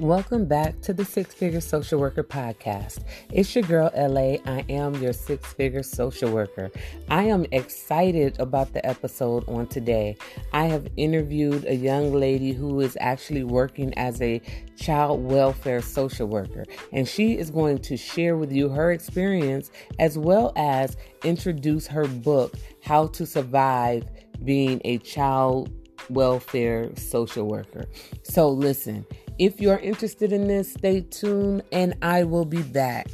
Welcome 0.00 0.46
back 0.46 0.80
to 0.80 0.94
the 0.94 1.04
Six 1.04 1.34
Figure 1.34 1.60
Social 1.60 2.00
Worker 2.00 2.24
Podcast. 2.24 3.04
It's 3.30 3.54
your 3.54 3.64
girl, 3.64 3.90
LA. 3.94 4.38
I 4.50 4.64
am 4.70 4.94
your 4.94 5.12
six 5.12 5.52
figure 5.52 5.82
social 5.82 6.30
worker. 6.32 6.70
I 7.10 7.24
am 7.24 7.44
excited 7.52 8.40
about 8.40 8.72
the 8.72 8.84
episode 8.86 9.46
on 9.46 9.66
today. 9.66 10.16
I 10.54 10.64
have 10.68 10.88
interviewed 10.96 11.66
a 11.66 11.74
young 11.74 12.14
lady 12.14 12.52
who 12.52 12.80
is 12.80 12.96
actually 12.98 13.44
working 13.44 13.92
as 13.98 14.22
a 14.22 14.40
child 14.74 15.22
welfare 15.22 15.82
social 15.82 16.26
worker, 16.26 16.64
and 16.94 17.06
she 17.06 17.36
is 17.36 17.50
going 17.50 17.80
to 17.80 17.98
share 17.98 18.38
with 18.38 18.50
you 18.50 18.70
her 18.70 18.92
experience 18.92 19.70
as 19.98 20.16
well 20.16 20.54
as 20.56 20.96
introduce 21.24 21.86
her 21.86 22.06
book, 22.08 22.54
How 22.82 23.08
to 23.08 23.26
Survive 23.26 24.04
Being 24.44 24.80
a 24.86 24.96
Child 24.96 25.70
welfare 26.08 26.90
social 26.96 27.46
worker. 27.46 27.86
So, 28.22 28.48
listen, 28.48 29.04
if 29.40 29.58
you're 29.58 29.78
interested 29.78 30.34
in 30.34 30.48
this, 30.48 30.70
stay 30.70 31.00
tuned 31.00 31.62
and 31.72 31.94
I 32.02 32.24
will 32.24 32.44
be 32.44 32.60
back. 32.62 33.08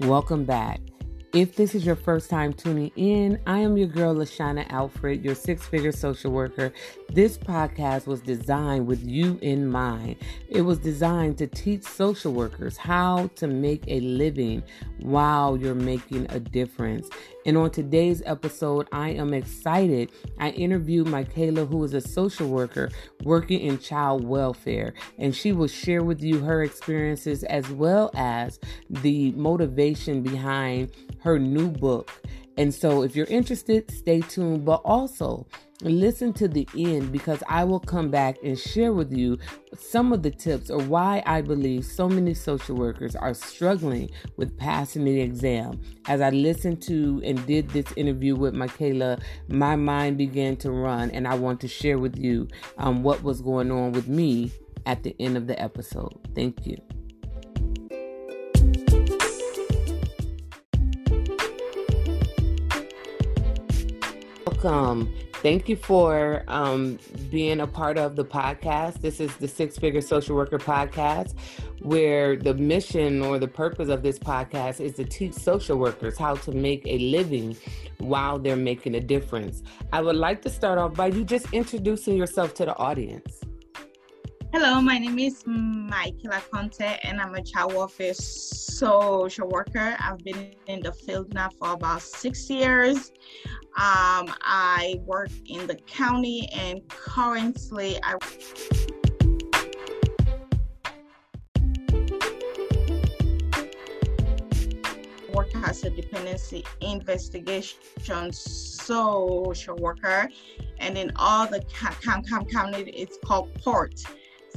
Welcome 0.00 0.44
back. 0.44 0.87
If 1.34 1.56
this 1.56 1.74
is 1.74 1.84
your 1.84 1.94
first 1.94 2.30
time 2.30 2.54
tuning 2.54 2.90
in, 2.96 3.38
I 3.46 3.58
am 3.58 3.76
your 3.76 3.86
girl, 3.86 4.14
Lashana 4.14 4.66
Alfred, 4.70 5.22
your 5.22 5.34
six 5.34 5.66
figure 5.66 5.92
social 5.92 6.32
worker. 6.32 6.72
This 7.10 7.36
podcast 7.36 8.06
was 8.06 8.22
designed 8.22 8.86
with 8.86 9.06
you 9.06 9.38
in 9.42 9.70
mind. 9.70 10.16
It 10.48 10.62
was 10.62 10.78
designed 10.78 11.36
to 11.38 11.46
teach 11.46 11.82
social 11.82 12.32
workers 12.32 12.78
how 12.78 13.28
to 13.36 13.46
make 13.46 13.84
a 13.88 14.00
living 14.00 14.62
while 15.00 15.58
you're 15.58 15.74
making 15.74 16.26
a 16.30 16.40
difference. 16.40 17.10
And 17.44 17.56
on 17.56 17.70
today's 17.70 18.22
episode, 18.26 18.88
I 18.92 19.10
am 19.10 19.32
excited. 19.32 20.12
I 20.38 20.50
interviewed 20.50 21.08
Michaela, 21.08 21.66
who 21.66 21.84
is 21.84 21.94
a 21.94 22.00
social 22.00 22.48
worker 22.48 22.90
working 23.22 23.60
in 23.60 23.78
child 23.78 24.24
welfare, 24.24 24.92
and 25.18 25.34
she 25.34 25.52
will 25.52 25.66
share 25.66 26.02
with 26.02 26.22
you 26.22 26.40
her 26.40 26.62
experiences 26.62 27.44
as 27.44 27.68
well 27.70 28.10
as 28.14 28.58
the 28.90 29.32
motivation 29.32 30.22
behind 30.22 30.90
her 31.20 31.38
new 31.38 31.70
book. 31.70 32.10
And 32.56 32.74
so, 32.74 33.02
if 33.02 33.14
you're 33.14 33.26
interested, 33.26 33.90
stay 33.90 34.20
tuned, 34.20 34.64
but 34.64 34.80
also 34.84 35.46
listen 35.82 36.32
to 36.32 36.48
the 36.48 36.66
end 36.76 37.12
because 37.12 37.42
I 37.48 37.64
will 37.64 37.78
come 37.78 38.10
back 38.10 38.36
and 38.42 38.58
share 38.58 38.92
with 38.92 39.12
you 39.12 39.38
some 39.78 40.12
of 40.12 40.22
the 40.22 40.30
tips 40.30 40.70
or 40.70 40.82
why 40.82 41.22
I 41.24 41.40
believe 41.40 41.84
so 41.84 42.08
many 42.08 42.34
social 42.34 42.74
workers 42.74 43.14
are 43.14 43.34
struggling 43.34 44.10
with 44.36 44.56
passing 44.58 45.04
the 45.04 45.20
exam. 45.20 45.80
As 46.08 46.20
I 46.20 46.30
listened 46.30 46.82
to 46.82 47.22
and 47.24 47.44
did 47.46 47.70
this 47.70 47.86
interview 47.96 48.34
with 48.34 48.54
Michaela, 48.54 49.18
my 49.48 49.76
mind 49.76 50.18
began 50.18 50.56
to 50.56 50.72
run, 50.72 51.10
and 51.12 51.28
I 51.28 51.34
want 51.34 51.60
to 51.60 51.68
share 51.68 51.98
with 51.98 52.18
you 52.18 52.48
um, 52.78 53.02
what 53.02 53.22
was 53.22 53.40
going 53.40 53.70
on 53.70 53.92
with 53.92 54.08
me 54.08 54.50
at 54.86 55.02
the 55.02 55.14
end 55.20 55.36
of 55.36 55.46
the 55.46 55.60
episode. 55.62 56.18
Thank 56.34 56.66
you. 56.66 56.97
Welcome. 64.60 65.14
Thank 65.34 65.68
you 65.68 65.76
for 65.76 66.42
um, 66.48 66.98
being 67.30 67.60
a 67.60 67.66
part 67.68 67.96
of 67.96 68.16
the 68.16 68.24
podcast. 68.24 69.00
This 69.00 69.20
is 69.20 69.36
the 69.36 69.46
Six 69.46 69.78
Figure 69.78 70.00
Social 70.00 70.34
Worker 70.34 70.58
Podcast, 70.58 71.36
where 71.80 72.34
the 72.34 72.54
mission 72.54 73.22
or 73.22 73.38
the 73.38 73.46
purpose 73.46 73.88
of 73.88 74.02
this 74.02 74.18
podcast 74.18 74.80
is 74.80 74.94
to 74.94 75.04
teach 75.04 75.34
social 75.34 75.78
workers 75.78 76.18
how 76.18 76.34
to 76.34 76.50
make 76.50 76.82
a 76.86 76.98
living 76.98 77.56
while 77.98 78.36
they're 78.36 78.56
making 78.56 78.96
a 78.96 79.00
difference. 79.00 79.62
I 79.92 80.00
would 80.00 80.16
like 80.16 80.42
to 80.42 80.50
start 80.50 80.76
off 80.76 80.92
by 80.94 81.06
you 81.06 81.24
just 81.24 81.52
introducing 81.52 82.16
yourself 82.16 82.54
to 82.54 82.64
the 82.64 82.76
audience. 82.78 83.40
Hello, 84.50 84.80
my 84.80 84.96
name 84.96 85.18
is 85.18 85.44
Michaela 85.46 86.40
Conte, 86.50 86.98
and 87.02 87.20
I'm 87.20 87.34
a 87.34 87.42
child 87.42 87.74
welfare 87.74 88.14
social 88.14 89.46
worker. 89.46 89.94
I've 90.00 90.24
been 90.24 90.54
in 90.66 90.80
the 90.80 90.90
field 90.90 91.34
now 91.34 91.50
for 91.50 91.72
about 91.72 92.00
six 92.00 92.48
years. 92.48 93.12
Um, 93.76 94.32
I 94.40 95.02
work 95.04 95.28
in 95.44 95.66
the 95.66 95.74
county, 95.74 96.48
and 96.54 96.80
currently 96.88 97.98
I 98.02 98.14
work 105.34 105.54
as 105.68 105.84
a 105.84 105.90
dependency 105.90 106.64
investigation 106.80 108.32
social 108.32 109.76
worker, 109.76 110.30
and 110.78 110.96
in 110.96 111.12
all 111.16 111.46
the 111.46 111.60
county, 112.50 112.90
it's 112.96 113.18
called 113.22 113.52
PORT 113.62 114.02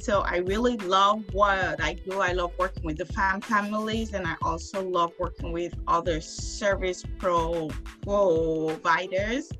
so 0.01 0.21
I 0.21 0.37
really 0.37 0.77
love 0.77 1.23
what 1.31 1.79
I 1.81 1.93
do. 1.93 2.19
I 2.21 2.33
love 2.33 2.53
working 2.57 2.83
with 2.83 2.97
the 2.97 3.05
fam 3.05 3.39
families, 3.39 4.13
and 4.13 4.25
I 4.25 4.35
also 4.41 4.83
love 4.83 5.11
working 5.19 5.51
with 5.51 5.73
other 5.87 6.19
service 6.21 7.03
pro 7.19 7.69
providers. 8.01 9.51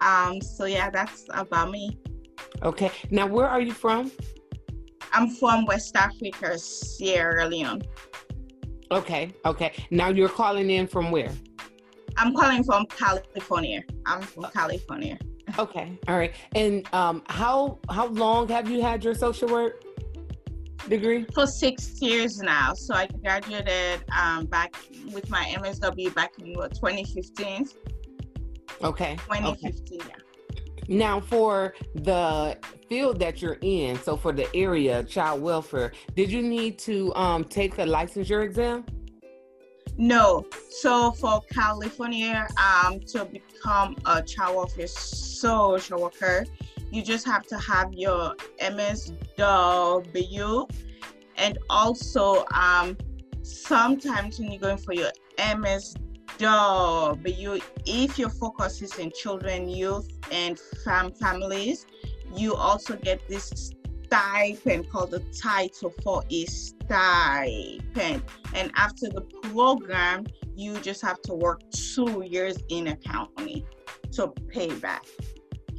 Um, 0.00 0.40
so 0.40 0.64
yeah, 0.64 0.88
that's 0.90 1.26
about 1.30 1.70
me. 1.70 1.98
Okay. 2.62 2.90
Now, 3.10 3.26
where 3.26 3.46
are 3.46 3.60
you 3.60 3.72
from? 3.72 4.10
I'm 5.12 5.28
from 5.28 5.66
West 5.66 5.94
Africa, 5.94 6.58
Sierra 6.58 7.46
Leone. 7.46 7.82
Okay. 8.90 9.32
Okay. 9.44 9.72
Now 9.90 10.08
you're 10.08 10.28
calling 10.28 10.70
in 10.70 10.86
from 10.86 11.10
where? 11.10 11.32
I'm 12.16 12.34
calling 12.34 12.64
from 12.64 12.86
California. 12.86 13.82
I'm 14.06 14.22
from 14.22 14.44
California. 14.44 15.18
Okay. 15.58 15.98
All 16.08 16.16
right. 16.16 16.34
And 16.54 16.86
um, 16.92 17.22
how 17.28 17.78
how 17.90 18.06
long 18.08 18.48
have 18.48 18.68
you 18.68 18.82
had 18.82 19.04
your 19.04 19.14
social 19.14 19.48
work 19.48 19.82
degree? 20.88 21.26
For 21.34 21.46
six 21.46 22.00
years 22.00 22.38
now. 22.38 22.74
So 22.74 22.94
I 22.94 23.06
graduated 23.06 24.04
um, 24.16 24.46
back 24.46 24.76
with 25.12 25.30
my 25.30 25.44
MSW 25.56 26.14
back 26.14 26.32
in 26.38 26.54
what, 26.54 26.74
2015. 26.74 27.68
Okay. 28.82 29.16
2015. 29.16 30.00
Okay. 30.00 30.08
Yeah. 30.08 30.16
Now, 30.88 31.20
for 31.20 31.74
the 31.94 32.56
field 32.88 33.18
that 33.18 33.42
you're 33.42 33.58
in, 33.60 33.98
so 33.98 34.16
for 34.16 34.32
the 34.32 34.54
area, 34.54 35.02
child 35.02 35.42
welfare, 35.42 35.92
did 36.14 36.30
you 36.30 36.42
need 36.42 36.78
to 36.80 37.12
um, 37.16 37.42
take 37.44 37.78
a 37.78 37.84
licensure 37.84 38.44
exam? 38.44 38.84
No. 39.98 40.44
So 40.70 41.12
for 41.12 41.40
California, 41.50 42.46
um, 42.62 43.00
to 43.00 43.24
become 43.24 43.96
a 44.04 44.22
child 44.22 44.56
welfare 44.56 44.86
social 44.86 46.02
worker, 46.02 46.44
you 46.90 47.02
just 47.02 47.26
have 47.26 47.46
to 47.46 47.58
have 47.58 47.92
your 47.94 48.36
MSW, 48.60 49.10
and 51.36 51.58
also 51.68 52.44
um, 52.52 52.96
sometimes 53.42 54.38
when 54.38 54.50
you're 54.50 54.60
going 54.60 54.78
for 54.78 54.92
your 54.92 55.10
MSW, 55.38 56.02
if 57.86 58.18
your 58.18 58.30
focus 58.30 58.82
is 58.82 58.98
in 58.98 59.10
children, 59.12 59.68
youth, 59.68 60.08
and 60.30 60.58
fam 60.84 61.12
families, 61.12 61.86
you 62.34 62.54
also 62.54 62.96
get 62.96 63.26
this 63.28 63.72
stipend 64.16 64.90
called 64.90 65.10
the 65.10 65.20
Title 65.40 65.92
IV-E 65.98 66.46
stipend. 66.46 68.22
And 68.54 68.72
after 68.74 69.08
the 69.08 69.22
program, 69.52 70.26
you 70.54 70.78
just 70.78 71.02
have 71.02 71.20
to 71.22 71.34
work 71.34 71.60
two 71.70 72.24
years 72.26 72.56
in 72.68 72.88
a 72.88 72.96
county 72.96 73.66
to 74.12 74.28
pay 74.48 74.72
back. 74.74 75.04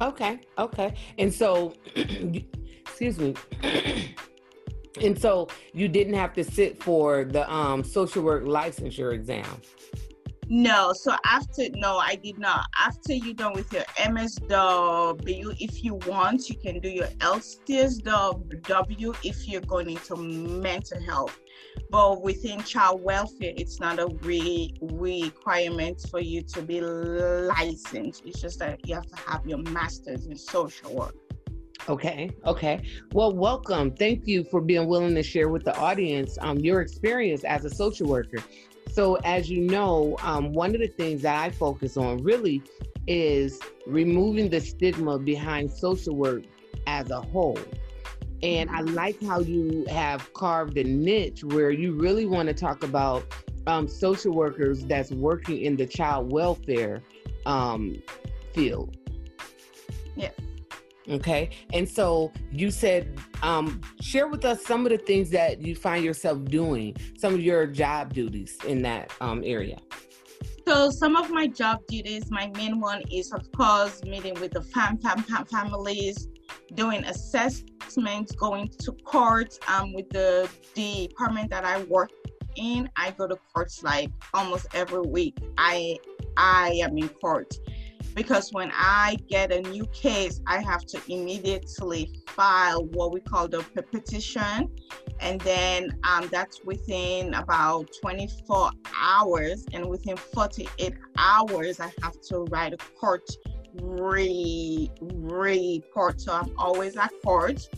Okay, 0.00 0.40
okay. 0.56 0.94
And 1.18 1.32
so, 1.32 1.74
excuse 1.96 3.18
me. 3.18 3.34
and 5.02 5.20
so 5.20 5.48
you 5.72 5.88
didn't 5.88 6.14
have 6.14 6.32
to 6.34 6.44
sit 6.44 6.80
for 6.80 7.24
the 7.24 7.50
um, 7.52 7.82
social 7.82 8.22
work 8.22 8.44
licensure 8.44 9.12
exam. 9.12 9.60
No, 10.50 10.94
so 10.94 11.14
after 11.26 11.68
no, 11.74 11.98
I 11.98 12.14
did 12.14 12.38
not. 12.38 12.64
After 12.78 13.12
you're 13.12 13.34
done 13.34 13.52
with 13.52 13.70
your 13.70 13.82
MSW, 13.96 15.56
if 15.60 15.84
you 15.84 15.96
want, 16.06 16.48
you 16.48 16.56
can 16.56 16.80
do 16.80 16.88
your 16.88 17.08
LCSW 17.18 19.16
if 19.24 19.46
you're 19.46 19.60
going 19.60 19.90
into 19.90 20.16
mental 20.16 21.02
health. 21.02 21.38
But 21.90 22.22
within 22.22 22.62
child 22.62 23.02
welfare, 23.02 23.52
it's 23.56 23.78
not 23.78 23.98
a 23.98 24.06
re- 24.22 24.74
requirement 24.80 26.06
for 26.10 26.20
you 26.20 26.42
to 26.42 26.62
be 26.62 26.80
licensed. 26.80 28.22
It's 28.24 28.40
just 28.40 28.58
that 28.60 28.86
you 28.88 28.94
have 28.94 29.06
to 29.06 29.16
have 29.16 29.46
your 29.46 29.58
master's 29.58 30.24
in 30.26 30.36
social 30.36 30.94
work. 30.94 31.14
Okay, 31.88 32.30
okay. 32.44 32.82
Well, 33.12 33.32
welcome. 33.32 33.92
Thank 33.92 34.26
you 34.26 34.44
for 34.44 34.60
being 34.60 34.86
willing 34.88 35.14
to 35.14 35.22
share 35.22 35.48
with 35.48 35.64
the 35.64 35.74
audience 35.78 36.36
um, 36.42 36.58
your 36.58 36.82
experience 36.82 37.44
as 37.44 37.64
a 37.64 37.70
social 37.70 38.06
worker. 38.06 38.38
So, 38.92 39.16
as 39.16 39.50
you 39.50 39.60
know, 39.60 40.16
um, 40.22 40.52
one 40.52 40.74
of 40.74 40.80
the 40.80 40.88
things 40.88 41.22
that 41.22 41.36
I 41.42 41.50
focus 41.50 41.96
on 41.96 42.22
really 42.22 42.62
is 43.06 43.60
removing 43.86 44.50
the 44.50 44.60
stigma 44.60 45.18
behind 45.18 45.70
social 45.70 46.14
work 46.14 46.44
as 46.86 47.10
a 47.10 47.20
whole. 47.20 47.58
And 48.42 48.70
I 48.70 48.80
like 48.82 49.20
how 49.22 49.40
you 49.40 49.84
have 49.90 50.32
carved 50.32 50.78
a 50.78 50.84
niche 50.84 51.42
where 51.42 51.70
you 51.70 51.94
really 51.94 52.26
want 52.26 52.48
to 52.48 52.54
talk 52.54 52.82
about 52.82 53.24
um, 53.66 53.88
social 53.88 54.32
workers 54.32 54.84
that's 54.84 55.10
working 55.10 55.60
in 55.62 55.76
the 55.76 55.86
child 55.86 56.32
welfare 56.32 57.02
um, 57.46 58.00
field. 58.52 58.96
Yes. 60.16 60.32
Okay. 61.10 61.50
And 61.72 61.88
so 61.88 62.32
you 62.50 62.70
said, 62.70 63.18
um, 63.42 63.80
share 64.00 64.28
with 64.28 64.44
us 64.44 64.64
some 64.64 64.84
of 64.84 64.92
the 64.92 64.98
things 64.98 65.30
that 65.30 65.60
you 65.62 65.74
find 65.74 66.04
yourself 66.04 66.44
doing, 66.44 66.96
some 67.16 67.34
of 67.34 67.40
your 67.40 67.66
job 67.66 68.12
duties 68.12 68.58
in 68.66 68.82
that 68.82 69.12
um, 69.20 69.42
area. 69.44 69.78
So 70.66 70.90
some 70.90 71.16
of 71.16 71.30
my 71.30 71.46
job 71.46 71.80
duties, 71.88 72.30
my 72.30 72.50
main 72.54 72.78
one 72.78 73.02
is 73.10 73.32
of 73.32 73.50
course 73.52 74.04
meeting 74.04 74.34
with 74.34 74.52
the 74.52 74.60
fam, 74.60 74.98
fam, 74.98 75.22
fam 75.22 75.46
families, 75.46 76.28
doing 76.74 77.04
assessments, 77.04 78.32
going 78.32 78.68
to 78.80 78.92
court 78.92 79.58
um, 79.66 79.94
with 79.94 80.10
the 80.10 80.46
the 80.74 81.08
department 81.08 81.48
that 81.50 81.64
I 81.64 81.82
work 81.84 82.10
in. 82.56 82.90
I 82.96 83.12
go 83.12 83.26
to 83.26 83.36
courts 83.54 83.82
like 83.82 84.10
almost 84.34 84.66
every 84.74 85.00
week. 85.00 85.38
I 85.56 85.96
I 86.36 86.78
am 86.82 86.98
in 86.98 87.08
court 87.08 87.54
because 88.18 88.52
when 88.52 88.72
I 88.74 89.16
get 89.28 89.52
a 89.52 89.60
new 89.60 89.86
case, 89.86 90.40
I 90.44 90.60
have 90.60 90.84
to 90.86 91.00
immediately 91.06 92.10
file 92.26 92.84
what 92.86 93.12
we 93.12 93.20
call 93.20 93.46
the 93.46 93.62
petition. 93.92 94.68
And 95.20 95.40
then 95.42 95.96
um, 96.02 96.28
that's 96.32 96.64
within 96.64 97.34
about 97.34 97.88
24 98.02 98.72
hours. 99.00 99.66
And 99.72 99.88
within 99.88 100.16
48 100.16 100.94
hours, 101.16 101.78
I 101.78 101.92
have 102.02 102.20
to 102.22 102.40
write 102.50 102.72
a 102.72 102.78
court 102.98 103.22
re- 103.80 104.90
report. 105.00 106.20
So 106.20 106.32
I'm 106.32 106.52
always 106.58 106.96
at 106.96 107.12
court. 107.22 107.68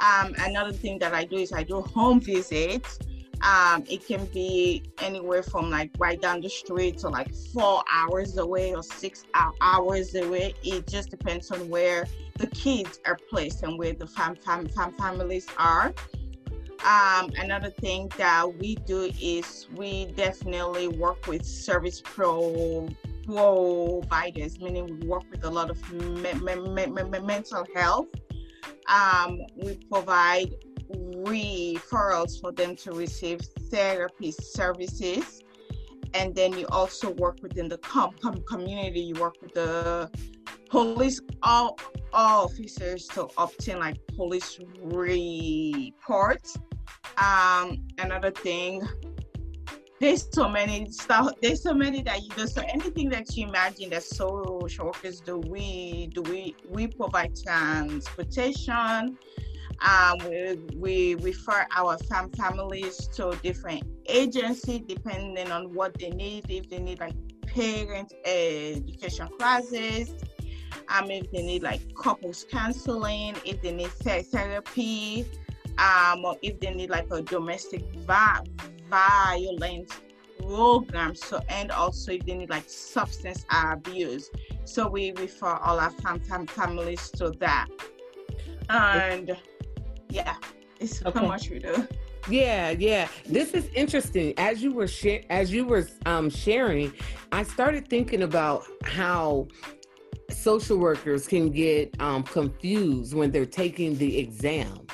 Um, 0.00 0.34
another 0.38 0.72
thing 0.72 0.98
that 1.00 1.12
I 1.12 1.24
do 1.24 1.36
is 1.36 1.52
I 1.52 1.62
do 1.62 1.82
home 1.82 2.20
visits. 2.22 2.98
Um, 3.42 3.84
it 3.88 4.06
can 4.06 4.24
be 4.26 4.82
anywhere 4.98 5.42
from 5.42 5.70
like 5.70 5.90
right 5.98 6.20
down 6.20 6.40
the 6.40 6.48
street 6.48 6.98
to 6.98 7.08
like 7.08 7.34
four 7.52 7.82
hours 7.92 8.38
away 8.38 8.74
or 8.74 8.82
six 8.82 9.24
hours 9.60 10.14
away. 10.14 10.54
It 10.62 10.86
just 10.86 11.10
depends 11.10 11.50
on 11.50 11.68
where 11.68 12.06
the 12.38 12.46
kids 12.48 13.00
are 13.04 13.18
placed 13.30 13.62
and 13.62 13.78
where 13.78 13.92
the 13.92 14.06
fam, 14.06 14.36
fam, 14.36 14.68
fam 14.68 14.92
families 14.92 15.46
are. 15.58 15.92
Um, 16.84 17.32
another 17.38 17.70
thing 17.70 18.10
that 18.18 18.58
we 18.58 18.74
do 18.74 19.10
is 19.20 19.68
we 19.74 20.06
definitely 20.06 20.88
work 20.88 21.26
with 21.26 21.44
service 21.44 22.02
pro 22.02 22.88
providers, 23.24 24.60
meaning 24.60 25.00
we 25.00 25.06
work 25.06 25.24
with 25.30 25.44
a 25.44 25.50
lot 25.50 25.70
of 25.70 25.92
me- 25.92 26.34
me- 26.34 26.86
me- 26.86 27.20
mental 27.20 27.66
health. 27.74 28.08
Um, 28.86 29.40
we 29.56 29.76
provide 29.90 30.54
referrals 31.24 32.40
for 32.40 32.52
them 32.52 32.76
to 32.76 32.92
receive 32.92 33.40
therapy 33.70 34.30
services. 34.30 35.42
And 36.14 36.34
then 36.34 36.56
you 36.56 36.66
also 36.68 37.10
work 37.10 37.38
within 37.42 37.68
the 37.68 37.78
com- 37.78 38.14
com- 38.22 38.42
community. 38.42 39.00
You 39.00 39.14
work 39.14 39.36
with 39.42 39.54
the 39.54 40.10
police 40.70 41.20
all, 41.42 41.78
all 42.12 42.44
officers 42.44 43.06
to 43.08 43.28
obtain 43.36 43.78
like 43.78 43.98
police 44.16 44.58
reports. 44.80 46.56
Um, 47.18 47.84
another 47.98 48.30
thing, 48.30 48.82
there's 50.00 50.28
so 50.32 50.48
many 50.48 50.90
stuff. 50.90 51.32
There's 51.40 51.62
so 51.62 51.74
many 51.74 52.02
that 52.02 52.22
you 52.22 52.30
do. 52.30 52.46
So 52.46 52.62
anything 52.62 53.08
that 53.10 53.36
you 53.36 53.48
imagine 53.48 53.90
that 53.90 54.02
social 54.02 54.86
workers 54.86 55.20
do, 55.20 55.38
we 55.38 56.08
do. 56.12 56.22
We 56.22 56.56
we 56.68 56.86
provide 56.88 57.34
transportation 57.36 59.16
um, 59.80 60.18
we, 60.28 60.56
we 60.76 61.14
refer 61.16 61.66
our 61.76 61.98
fam- 61.98 62.30
families 62.30 63.08
to 63.08 63.36
different 63.42 63.84
agencies 64.06 64.82
depending 64.86 65.50
on 65.50 65.72
what 65.74 65.98
they 65.98 66.10
need. 66.10 66.44
If 66.48 66.68
they 66.68 66.78
need 66.78 67.00
like 67.00 67.14
parent 67.46 68.12
education 68.24 69.28
classes, 69.38 70.14
um, 70.88 71.10
if 71.10 71.30
they 71.30 71.42
need 71.42 71.62
like 71.62 71.94
couples 71.94 72.46
counseling, 72.50 73.36
if 73.44 73.60
they 73.62 73.72
need 73.72 73.90
therapy, 73.90 75.26
um, 75.78 76.24
or 76.24 76.36
if 76.42 76.60
they 76.60 76.74
need 76.74 76.90
like 76.90 77.06
a 77.10 77.22
domestic 77.22 77.84
violence 78.88 79.92
program. 80.38 81.14
So 81.14 81.40
and 81.48 81.70
also 81.70 82.12
if 82.12 82.26
they 82.26 82.34
need 82.34 82.50
like 82.50 82.64
substance 82.66 83.44
abuse. 83.50 84.30
So 84.64 84.88
we 84.88 85.12
refer 85.12 85.54
all 85.56 85.78
our 85.80 85.90
fam- 85.90 86.20
fam- 86.20 86.46
families 86.46 87.10
to 87.12 87.30
that. 87.40 87.68
And 88.68 89.36
yeah, 90.14 90.36
it's 90.78 91.04
okay. 91.04 91.18
how 91.18 91.26
much 91.26 91.50
we 91.50 91.58
do. 91.58 91.86
Yeah, 92.28 92.70
yeah. 92.70 93.08
This 93.26 93.52
is 93.52 93.68
interesting. 93.74 94.32
As 94.38 94.62
you 94.62 94.72
were 94.72 94.86
share, 94.86 95.22
as 95.28 95.52
you 95.52 95.66
were 95.66 95.86
um, 96.06 96.30
sharing, 96.30 96.92
I 97.32 97.42
started 97.42 97.88
thinking 97.88 98.22
about 98.22 98.64
how 98.84 99.48
social 100.30 100.78
workers 100.78 101.26
can 101.26 101.50
get 101.50 102.00
um, 102.00 102.22
confused 102.22 103.12
when 103.14 103.30
they're 103.30 103.44
taking 103.44 103.98
the 103.98 104.18
exam 104.18 104.86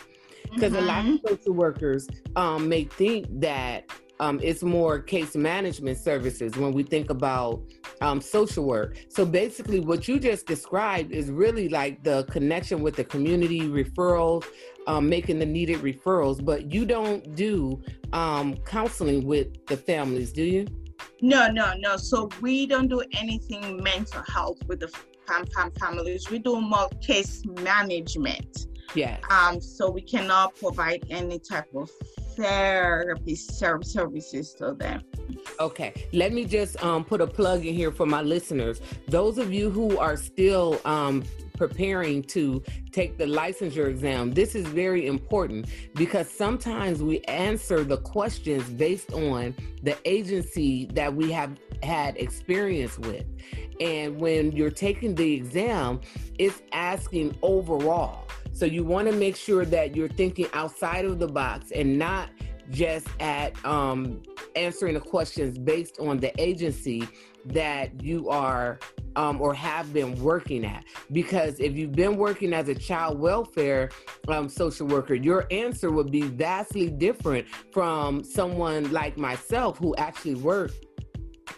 because 0.55 0.73
mm-hmm. 0.73 0.83
a 0.83 0.87
lot 0.87 1.01
of 1.01 1.13
mm-hmm. 1.13 1.27
social 1.29 1.53
workers 1.53 2.09
um, 2.35 2.69
may 2.69 2.85
think 2.85 3.27
that 3.41 3.85
um, 4.21 4.39
it's 4.43 4.63
more 4.63 4.99
case 5.01 5.35
management 5.35 5.97
services 5.97 6.55
when 6.57 6.73
we 6.73 6.83
think 6.83 7.09
about 7.09 7.63
um, 8.03 8.21
social 8.21 8.65
work. 8.65 8.99
So 9.09 9.25
basically, 9.25 9.81
what 9.81 10.07
you 10.07 10.21
just 10.21 10.47
described 10.47 11.11
is 11.11 11.31
really 11.31 11.71
like 11.71 12.05
the 12.05 12.25
connection 12.25 12.83
with 12.83 12.97
the 12.97 13.05
community 13.05 13.63
referrals, 13.63 14.45
um, 14.87 15.09
making 15.09 15.39
the 15.39 15.47
needed 15.47 15.79
referrals. 15.79 16.45
But 16.45 16.71
you 16.71 16.85
don't 16.85 17.35
do 17.35 17.83
um, 18.13 18.57
counseling 18.59 19.27
with 19.27 19.67
the 19.67 19.79
families, 19.79 20.33
do 20.33 20.45
you? 20.45 20.67
No, 21.23 21.51
no, 21.51 21.73
no. 21.79 21.97
So 21.97 22.29
we 22.43 22.67
don't 22.67 22.89
do 22.89 23.03
anything 23.13 23.83
mental 23.83 24.23
health 24.29 24.59
with 24.67 24.81
the 24.81 24.89
fam- 25.27 25.47
fam- 25.47 25.73
families. 25.81 26.31
We 26.31 26.41
do 26.41 26.61
more 26.61 26.91
case 27.01 27.43
management. 27.47 28.67
Yeah. 28.95 29.17
Um. 29.31 29.61
So 29.61 29.89
we 29.91 30.03
cannot 30.03 30.57
provide 30.57 31.05
any 31.09 31.39
type 31.39 31.69
of 31.75 31.91
therapy 32.41 33.37
services 33.37 34.55
to 34.55 34.75
them. 34.75 35.03
Okay, 35.59 36.07
let 36.13 36.33
me 36.33 36.45
just 36.45 36.83
um, 36.83 37.05
put 37.05 37.21
a 37.21 37.27
plug 37.27 37.65
in 37.67 37.75
here 37.75 37.91
for 37.91 38.07
my 38.07 38.23
listeners. 38.23 38.81
Those 39.09 39.39
of 39.39 39.53
you 39.53 39.71
who 39.71 39.99
are 39.99 40.17
still 40.17 40.81
um, 40.85 41.25
preparing 41.57 42.23
to 42.23 42.63
take 42.93 43.19
the 43.19 43.25
licensure 43.25 43.89
exam, 43.89 44.33
this 44.33 44.55
is 44.55 44.67
very 44.67 45.07
important 45.07 45.67
because 45.95 46.31
sometimes 46.31 47.03
we 47.03 47.21
answer 47.23 47.85
the 47.85 47.99
questions 47.99 48.69
based 48.71 49.13
on 49.13 49.55
the 49.83 49.97
agency 50.05 50.87
that 50.95 51.15
we 51.15 51.31
have 51.31 51.59
had 51.83 52.17
experience 52.17 52.99
with. 52.99 53.25
And 53.81 54.19
when 54.19 54.53
you're 54.53 54.71
taking 54.71 55.15
the 55.15 55.35
exam, 55.35 56.01
it's 56.39 56.63
asking 56.73 57.37
overall. 57.43 58.27
So 58.61 58.67
you 58.67 58.85
want 58.85 59.09
to 59.09 59.17
make 59.17 59.37
sure 59.37 59.65
that 59.65 59.97
you're 59.97 60.07
thinking 60.07 60.45
outside 60.53 61.07
of 61.07 61.19
the 61.19 61.27
box 61.27 61.71
and 61.71 61.99
not 61.99 62.29
just 62.69 63.07
at 63.19 63.57
um, 63.65 64.21
answering 64.55 64.93
the 64.93 65.01
questions 65.01 65.57
based 65.57 65.99
on 65.99 66.19
the 66.19 66.39
agency 66.39 67.09
that 67.47 68.05
you 68.05 68.29
are 68.29 68.79
um, 69.17 69.41
or 69.41 69.55
have 69.55 69.95
been 69.95 70.15
working 70.23 70.67
at. 70.67 70.85
Because 71.11 71.59
if 71.59 71.75
you've 71.75 71.93
been 71.93 72.19
working 72.19 72.53
as 72.53 72.69
a 72.69 72.75
child 72.75 73.19
welfare 73.19 73.89
um, 74.29 74.47
social 74.47 74.87
worker, 74.87 75.15
your 75.15 75.47
answer 75.51 75.91
would 75.91 76.11
be 76.11 76.21
vastly 76.21 76.91
different 76.91 77.49
from 77.73 78.23
someone 78.23 78.93
like 78.93 79.17
myself 79.17 79.79
who 79.79 79.97
actually 79.97 80.35
worked 80.35 80.85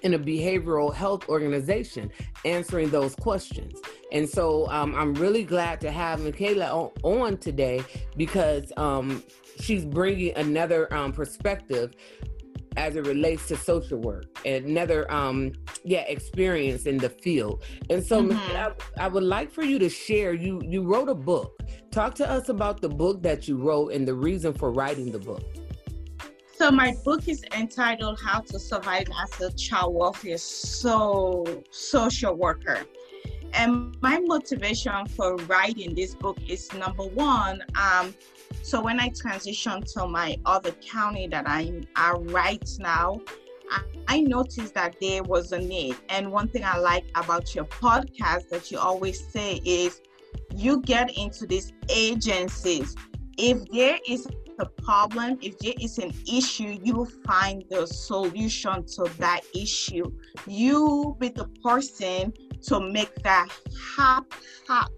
in 0.02 0.14
a 0.14 0.18
behavioral 0.18 0.92
health 0.92 1.28
organization 1.28 2.10
answering 2.44 2.90
those 2.90 3.14
questions. 3.14 3.80
And 4.10 4.28
so 4.28 4.68
um, 4.68 4.94
I'm 4.94 5.14
really 5.14 5.44
glad 5.44 5.80
to 5.82 5.90
have 5.90 6.20
Michaela 6.20 6.66
on, 6.66 6.90
on 7.02 7.36
today 7.38 7.82
because 8.16 8.72
um, 8.76 9.22
she's 9.60 9.84
bringing 9.84 10.36
another 10.36 10.92
um, 10.92 11.12
perspective 11.12 11.94
as 12.76 12.96
it 12.96 13.06
relates 13.06 13.48
to 13.48 13.56
social 13.56 13.98
work 13.98 14.24
and 14.46 14.64
another 14.64 15.10
um 15.12 15.52
yeah 15.84 16.00
experience 16.02 16.86
in 16.86 16.96
the 16.96 17.08
field 17.08 17.62
and 17.90 18.02
so 18.04 18.22
mm-hmm. 18.22 18.56
I, 18.56 18.72
I, 19.04 19.08
would 19.08 19.22
like 19.22 19.50
for 19.50 19.62
you 19.62 19.78
to 19.78 19.88
share 19.88 20.32
you 20.32 20.60
you 20.64 20.82
wrote 20.82 21.08
a 21.08 21.14
book 21.14 21.58
talk 21.90 22.14
to 22.16 22.28
us 22.28 22.48
about 22.48 22.80
the 22.80 22.88
book 22.88 23.22
that 23.22 23.46
you 23.46 23.56
wrote 23.56 23.92
and 23.92 24.08
the 24.08 24.14
reason 24.14 24.54
for 24.54 24.70
writing 24.70 25.12
the 25.12 25.18
book 25.18 25.42
so 26.62 26.70
my 26.70 26.94
book 27.04 27.26
is 27.26 27.44
entitled 27.56 28.20
How 28.20 28.38
to 28.38 28.56
Survive 28.56 29.08
as 29.20 29.40
a 29.40 29.50
Child 29.50 29.96
Welfare 29.96 30.38
so 30.38 31.44
Social 31.72 32.36
Worker. 32.36 32.84
And 33.52 33.96
my 34.00 34.20
motivation 34.20 35.06
for 35.06 35.34
writing 35.48 35.92
this 35.96 36.14
book 36.14 36.38
is 36.48 36.72
number 36.74 37.02
one, 37.02 37.64
um, 37.74 38.14
so 38.62 38.80
when 38.80 39.00
I 39.00 39.08
transitioned 39.08 39.92
to 39.94 40.06
my 40.06 40.36
other 40.46 40.70
county 40.70 41.26
that 41.26 41.48
I'm 41.48 41.82
at 41.96 42.30
right 42.30 42.70
now, 42.78 43.20
I, 43.68 43.82
I 44.06 44.20
noticed 44.20 44.72
that 44.74 44.94
there 45.00 45.24
was 45.24 45.50
a 45.50 45.58
need. 45.58 45.96
And 46.10 46.30
one 46.30 46.46
thing 46.46 46.62
I 46.64 46.78
like 46.78 47.06
about 47.16 47.56
your 47.56 47.64
podcast 47.64 48.50
that 48.50 48.70
you 48.70 48.78
always 48.78 49.18
say 49.18 49.60
is 49.64 50.00
you 50.54 50.80
get 50.80 51.18
into 51.18 51.44
these 51.44 51.72
agencies 51.88 52.94
if 53.36 53.64
there 53.72 53.98
is 54.06 54.28
a 54.58 54.66
problem, 54.66 55.38
if 55.42 55.58
there 55.58 55.74
is 55.80 55.98
an 55.98 56.12
issue, 56.30 56.78
you 56.82 57.06
find 57.26 57.64
the 57.70 57.86
solution 57.86 58.84
to 58.86 59.04
that 59.18 59.40
issue. 59.54 60.10
You 60.46 61.16
be 61.18 61.28
the 61.28 61.46
person 61.62 62.32
to 62.62 62.80
make 62.80 63.14
that 63.22 63.48
hap, 63.96 64.32
hap, 64.68 64.90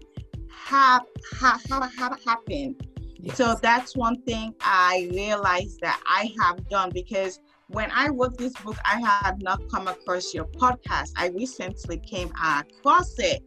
hap, 0.49 1.07
hap, 1.39 1.61
hap, 1.69 1.91
hap, 1.93 2.19
happen. 2.25 2.75
Yes. 3.19 3.37
So 3.37 3.55
that's 3.61 3.95
one 3.95 4.21
thing 4.21 4.53
I 4.61 5.09
realized 5.11 5.79
that 5.81 5.99
I 6.07 6.31
have 6.39 6.67
done 6.69 6.91
because 6.93 7.39
when 7.67 7.89
I 7.91 8.09
wrote 8.09 8.37
this 8.37 8.53
book, 8.53 8.77
I 8.85 8.99
had 8.99 9.41
not 9.41 9.61
come 9.71 9.87
across 9.87 10.33
your 10.33 10.45
podcast. 10.45 11.13
I 11.15 11.29
recently 11.29 11.97
came 11.97 12.31
across 12.33 13.17
it. 13.17 13.41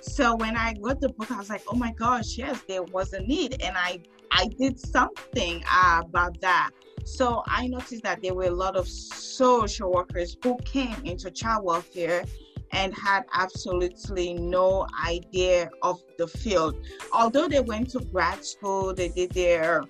So 0.00 0.36
when 0.36 0.56
I 0.56 0.74
wrote 0.80 1.00
the 1.00 1.08
book, 1.08 1.32
I 1.32 1.36
was 1.36 1.50
like, 1.50 1.62
oh 1.68 1.74
my 1.74 1.92
gosh, 1.92 2.38
yes, 2.38 2.62
there 2.68 2.82
was 2.82 3.12
a 3.12 3.20
need. 3.20 3.60
And 3.62 3.76
I, 3.76 4.00
I 4.30 4.48
did 4.58 4.78
something 4.78 5.62
uh, 5.70 6.02
about 6.04 6.40
that. 6.40 6.70
So 7.04 7.42
I 7.46 7.66
noticed 7.66 8.02
that 8.02 8.22
there 8.22 8.34
were 8.34 8.44
a 8.44 8.50
lot 8.50 8.76
of 8.76 8.88
social 8.88 9.92
workers 9.92 10.36
who 10.42 10.56
came 10.64 10.96
into 11.04 11.30
child 11.30 11.64
welfare 11.64 12.24
and 12.72 12.94
had 12.94 13.24
absolutely 13.32 14.34
no 14.34 14.86
idea 15.06 15.70
of 15.82 16.02
the 16.18 16.26
field. 16.26 16.76
Although 17.12 17.46
they 17.46 17.60
went 17.60 17.90
to 17.90 18.00
grad 18.00 18.44
school, 18.44 18.94
they 18.94 19.08
did 19.08 19.30
their 19.32 19.84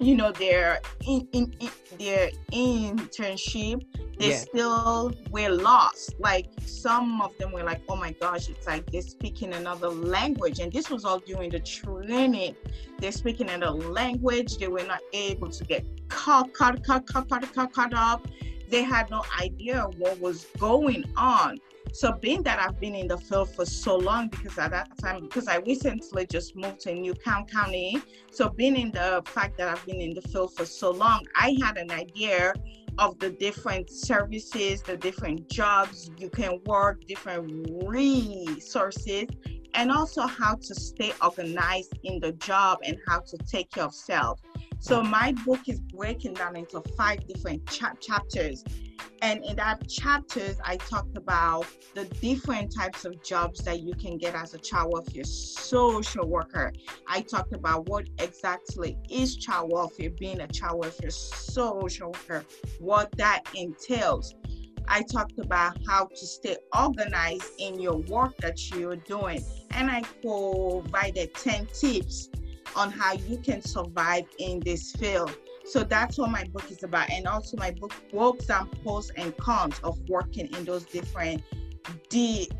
you 0.00 0.16
know 0.16 0.32
their 0.32 0.80
in, 1.06 1.26
in, 1.32 1.54
in 1.60 1.70
their 1.98 2.30
internship 2.52 3.84
they 4.18 4.30
yeah. 4.30 4.36
still 4.36 5.12
were 5.30 5.48
lost. 5.48 6.14
Like 6.20 6.46
some 6.64 7.20
of 7.20 7.36
them 7.38 7.52
were 7.52 7.64
like 7.64 7.82
oh 7.88 7.96
my 7.96 8.12
gosh 8.12 8.48
it's 8.48 8.66
like 8.66 8.90
they're 8.90 9.02
speaking 9.02 9.52
another 9.54 9.88
language. 9.88 10.60
And 10.60 10.72
this 10.72 10.90
was 10.90 11.04
all 11.04 11.18
during 11.18 11.50
the 11.50 11.60
training. 11.60 12.54
They're 12.98 13.12
speaking 13.12 13.50
another 13.50 13.78
language. 13.78 14.58
They 14.58 14.68
were 14.68 14.84
not 14.84 15.00
able 15.12 15.50
to 15.50 15.64
get 15.64 15.84
caught 16.08 16.52
caught 16.52 16.84
caught 16.84 17.06
caught 17.06 17.28
caught, 17.28 17.54
caught, 17.54 17.72
caught 17.72 17.94
up. 17.94 18.28
They 18.70 18.82
had 18.82 19.10
no 19.10 19.24
idea 19.40 19.82
what 19.98 20.18
was 20.20 20.46
going 20.58 21.04
on 21.16 21.58
so 21.94 22.10
being 22.10 22.42
that 22.42 22.58
I've 22.58 22.80
been 22.80 22.96
in 22.96 23.06
the 23.06 23.16
field 23.16 23.54
for 23.54 23.64
so 23.64 23.96
long, 23.96 24.26
because 24.28 24.58
at 24.58 24.72
that 24.72 24.98
time, 24.98 25.22
because 25.22 25.46
I 25.46 25.58
recently 25.58 26.26
just 26.26 26.56
moved 26.56 26.80
to 26.80 26.92
New 26.92 27.14
County, 27.14 28.02
so 28.32 28.48
being 28.48 28.74
in 28.76 28.90
the 28.90 29.22
fact 29.26 29.56
that 29.58 29.68
I've 29.68 29.86
been 29.86 30.00
in 30.00 30.12
the 30.12 30.22
field 30.22 30.54
for 30.56 30.66
so 30.66 30.90
long, 30.90 31.24
I 31.36 31.56
had 31.62 31.76
an 31.76 31.92
idea 31.92 32.52
of 32.98 33.16
the 33.20 33.30
different 33.30 33.90
services, 33.90 34.82
the 34.82 34.96
different 34.96 35.48
jobs 35.48 36.10
you 36.18 36.30
can 36.30 36.60
work, 36.66 37.06
different 37.06 37.70
resources, 37.86 39.28
and 39.74 39.92
also 39.92 40.26
how 40.26 40.56
to 40.56 40.74
stay 40.74 41.12
organized 41.22 41.96
in 42.02 42.18
the 42.18 42.32
job 42.32 42.78
and 42.84 42.96
how 43.06 43.20
to 43.20 43.36
take 43.38 43.70
care 43.70 43.84
of 43.84 43.94
self. 43.94 44.40
So 44.84 45.02
my 45.02 45.32
book 45.46 45.60
is 45.66 45.80
breaking 45.80 46.34
down 46.34 46.56
into 46.56 46.82
five 46.94 47.26
different 47.26 47.64
cha- 47.70 47.94
chapters. 48.02 48.62
And 49.22 49.42
in 49.42 49.56
that 49.56 49.88
chapters, 49.88 50.58
I 50.62 50.76
talked 50.76 51.16
about 51.16 51.64
the 51.94 52.04
different 52.20 52.70
types 52.70 53.06
of 53.06 53.22
jobs 53.22 53.60
that 53.60 53.80
you 53.80 53.94
can 53.94 54.18
get 54.18 54.34
as 54.34 54.52
a 54.52 54.58
child 54.58 54.92
welfare 54.92 55.24
social 55.24 56.28
worker. 56.28 56.70
I 57.08 57.22
talked 57.22 57.54
about 57.54 57.88
what 57.88 58.10
exactly 58.18 58.98
is 59.10 59.36
child 59.36 59.72
welfare, 59.72 60.10
being 60.10 60.42
a 60.42 60.48
child 60.48 60.80
welfare 60.80 61.08
social 61.08 62.08
worker, 62.08 62.44
what 62.78 63.10
that 63.12 63.40
entails. 63.54 64.34
I 64.86 65.00
talked 65.00 65.38
about 65.38 65.78
how 65.88 66.08
to 66.08 66.26
stay 66.26 66.58
organized 66.78 67.52
in 67.58 67.80
your 67.80 67.96
work 67.96 68.36
that 68.42 68.70
you're 68.70 68.96
doing. 68.96 69.42
And 69.70 69.90
I 69.90 70.02
provided 70.20 71.32
10 71.32 71.68
tips 71.72 72.28
on 72.76 72.90
how 72.90 73.12
you 73.12 73.38
can 73.38 73.60
survive 73.60 74.24
in 74.38 74.60
this 74.60 74.92
field. 74.92 75.36
So 75.64 75.82
that's 75.82 76.18
what 76.18 76.30
my 76.30 76.44
book 76.44 76.70
is 76.70 76.82
about. 76.82 77.10
And 77.10 77.26
also 77.26 77.56
my 77.56 77.70
book 77.70 77.94
works 78.12 78.50
on 78.50 78.68
pros 78.82 79.10
and 79.10 79.36
cons 79.36 79.80
of 79.82 79.98
working 80.08 80.46
in 80.54 80.64
those 80.64 80.84
different 80.84 81.42
D 82.08 82.50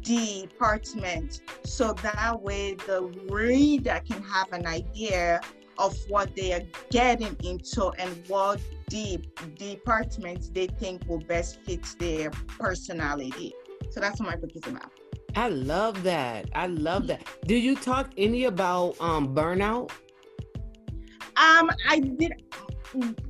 departments. 0.00 1.40
So 1.64 1.92
that 1.94 2.40
way 2.40 2.74
the 2.74 3.02
reader 3.30 4.00
can 4.06 4.22
have 4.22 4.52
an 4.52 4.66
idea 4.66 5.40
of 5.78 5.96
what 6.08 6.34
they 6.36 6.52
are 6.52 6.62
getting 6.90 7.36
into 7.42 7.88
and 7.98 8.22
what 8.28 8.60
deep 8.88 9.38
departments 9.56 10.48
they 10.50 10.66
think 10.66 11.02
will 11.08 11.20
best 11.20 11.60
fit 11.64 11.84
their 11.98 12.30
personality. 12.30 13.52
So 13.90 14.00
that's 14.00 14.20
what 14.20 14.28
my 14.28 14.36
book 14.36 14.52
is 14.54 14.66
about. 14.66 14.92
I 15.36 15.48
love 15.48 16.02
that. 16.04 16.48
I 16.54 16.68
love 16.68 17.06
that. 17.08 17.26
Do 17.46 17.56
you 17.56 17.76
talk 17.76 18.10
any 18.16 18.44
about 18.44 18.96
um 19.00 19.34
burnout? 19.34 19.90
Um, 21.36 21.70
I 21.88 21.98
did. 22.00 22.32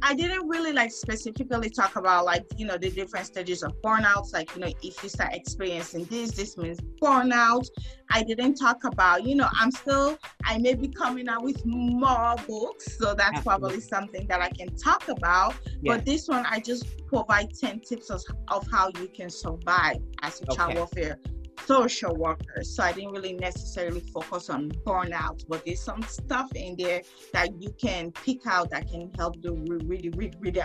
I 0.02 0.14
didn't 0.14 0.46
really 0.46 0.74
like 0.74 0.92
specifically 0.92 1.70
talk 1.70 1.96
about 1.96 2.26
like 2.26 2.44
you 2.58 2.66
know 2.66 2.76
the 2.76 2.90
different 2.90 3.24
stages 3.24 3.62
of 3.62 3.72
burnouts. 3.82 4.34
Like 4.34 4.54
you 4.54 4.60
know 4.60 4.66
if 4.82 5.02
you 5.02 5.08
start 5.08 5.32
experiencing 5.32 6.04
this, 6.04 6.32
this 6.32 6.58
means 6.58 6.80
burnout. 7.00 7.66
I 8.10 8.22
didn't 8.22 8.56
talk 8.56 8.84
about 8.84 9.24
you 9.24 9.34
know 9.36 9.48
I'm 9.52 9.70
still 9.70 10.18
I 10.44 10.58
may 10.58 10.74
be 10.74 10.88
coming 10.88 11.28
out 11.28 11.42
with 11.42 11.64
more 11.64 12.34
books, 12.46 12.98
so 12.98 13.14
that's 13.14 13.38
Absolutely. 13.38 13.42
probably 13.42 13.80
something 13.80 14.26
that 14.26 14.42
I 14.42 14.50
can 14.50 14.76
talk 14.76 15.08
about. 15.08 15.54
Yeah. 15.80 15.96
But 15.96 16.04
this 16.04 16.28
one 16.28 16.44
I 16.44 16.60
just 16.60 17.06
provide 17.06 17.54
ten 17.58 17.80
tips 17.80 18.10
of, 18.10 18.22
of 18.48 18.66
how 18.70 18.90
you 19.00 19.08
can 19.08 19.30
survive 19.30 19.96
as 20.20 20.42
a 20.42 20.44
okay. 20.50 20.56
child 20.56 20.74
welfare 20.74 21.18
social 21.66 22.14
workers. 22.14 22.74
So 22.74 22.82
I 22.82 22.92
didn't 22.92 23.12
really 23.12 23.34
necessarily 23.34 24.00
focus 24.00 24.50
on 24.50 24.70
burnout, 24.86 25.44
but 25.48 25.64
there's 25.64 25.82
some 25.82 26.02
stuff 26.02 26.52
in 26.54 26.76
there 26.76 27.02
that 27.32 27.60
you 27.60 27.74
can 27.80 28.12
pick 28.12 28.46
out 28.46 28.70
that 28.70 28.90
can 28.90 29.10
help 29.16 29.40
the 29.42 29.52
really, 29.52 30.10
really, 30.10 30.32
really. 30.40 30.62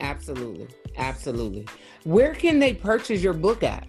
Absolutely. 0.00 0.68
Absolutely. 0.96 1.66
Where 2.04 2.34
can 2.34 2.58
they 2.58 2.74
purchase 2.74 3.22
your 3.22 3.34
book 3.34 3.62
at? 3.62 3.88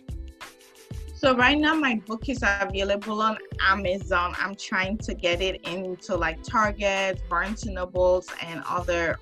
So 1.16 1.36
right 1.36 1.58
now 1.58 1.76
my 1.76 1.96
book 2.06 2.30
is 2.30 2.40
available 2.42 3.22
on 3.22 3.38
Amazon. 3.62 4.34
I'm 4.40 4.56
trying 4.56 4.98
to 5.00 5.14
get 5.14 5.42
it 5.42 5.68
into 5.68 6.16
like 6.16 6.42
Target, 6.44 7.22
Barnes 7.30 7.64
and 7.66 7.76
Nobles, 7.76 8.30
and 8.42 8.64
other 8.66 9.20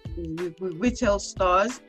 retail 0.60 1.18
stores. 1.18 1.82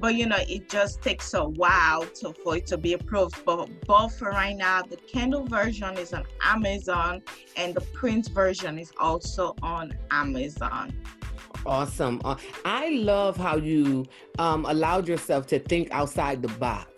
But 0.00 0.14
you 0.14 0.26
know, 0.26 0.38
it 0.38 0.68
just 0.68 1.02
takes 1.02 1.32
a 1.34 1.44
while 1.44 2.04
to 2.04 2.32
for 2.32 2.56
it 2.56 2.66
to 2.66 2.78
be 2.78 2.92
approved. 2.92 3.44
But 3.44 3.68
both 3.86 4.18
for 4.18 4.30
right 4.30 4.56
now, 4.56 4.82
the 4.82 4.96
Kindle 4.96 5.44
version 5.44 5.96
is 5.98 6.12
on 6.12 6.24
Amazon, 6.42 7.22
and 7.56 7.74
the 7.74 7.80
print 7.80 8.28
version 8.28 8.78
is 8.78 8.92
also 8.98 9.54
on 9.62 9.96
Amazon. 10.10 10.92
Awesome. 11.64 12.20
Uh, 12.24 12.36
I 12.64 12.90
love 12.90 13.36
how 13.36 13.56
you 13.56 14.06
um, 14.38 14.66
allowed 14.66 15.08
yourself 15.08 15.46
to 15.48 15.58
think 15.58 15.90
outside 15.90 16.42
the 16.42 16.48
box 16.58 16.96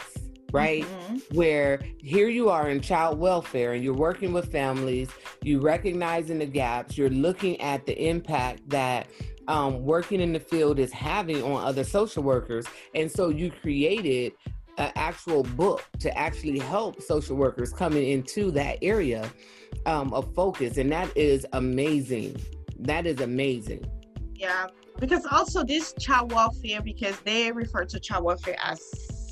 right? 0.53 0.85
Mm-hmm. 0.85 1.37
Where 1.37 1.81
here 1.99 2.29
you 2.29 2.49
are 2.49 2.71
in 2.71 2.81
child 2.81 3.19
welfare 3.19 3.75
and 3.75 3.85
you're 3.85 3.95
working 3.95 4.33
with 4.33 4.51
families, 4.51 5.09
You're 5.43 5.61
recognizing 5.61 6.39
the 6.39 6.47
gaps, 6.47 6.97
you're 6.97 7.11
looking 7.11 7.61
at 7.61 7.87
the 7.87 8.09
impact 8.09 8.69
that 8.71 9.09
um, 9.49 9.85
working 9.85 10.21
in 10.21 10.33
the 10.33 10.41
field 10.41 10.79
is 10.79 10.93
having 10.93 11.43
on 11.43 11.65
other 11.65 11.83
social 11.83 12.23
workers. 12.23 12.67
And 12.95 13.11
so 13.11 13.31
you 13.31 13.51
created 13.51 14.33
an 14.77 14.93
actual 14.95 15.43
book 15.43 15.85
to 15.99 16.17
actually 16.17 16.61
help 16.61 17.03
social 17.03 17.37
workers 17.37 17.73
coming 17.73 18.09
into 18.09 18.51
that 18.53 18.79
area 18.83 19.29
um, 19.87 20.13
of 20.13 20.33
focus. 20.35 20.77
And 20.77 20.93
that 20.93 21.15
is 21.17 21.45
amazing. 21.55 22.37
That 22.79 23.07
is 23.07 23.21
amazing. 23.21 23.85
Yeah, 24.35 24.69
because 25.01 25.27
also 25.27 25.65
this 25.65 25.95
child 25.99 26.33
welfare, 26.33 26.81
because 26.81 27.19
they 27.21 27.51
refer 27.51 27.85
to 27.87 27.99
child 27.99 28.25
welfare 28.25 28.57
as 28.63 28.81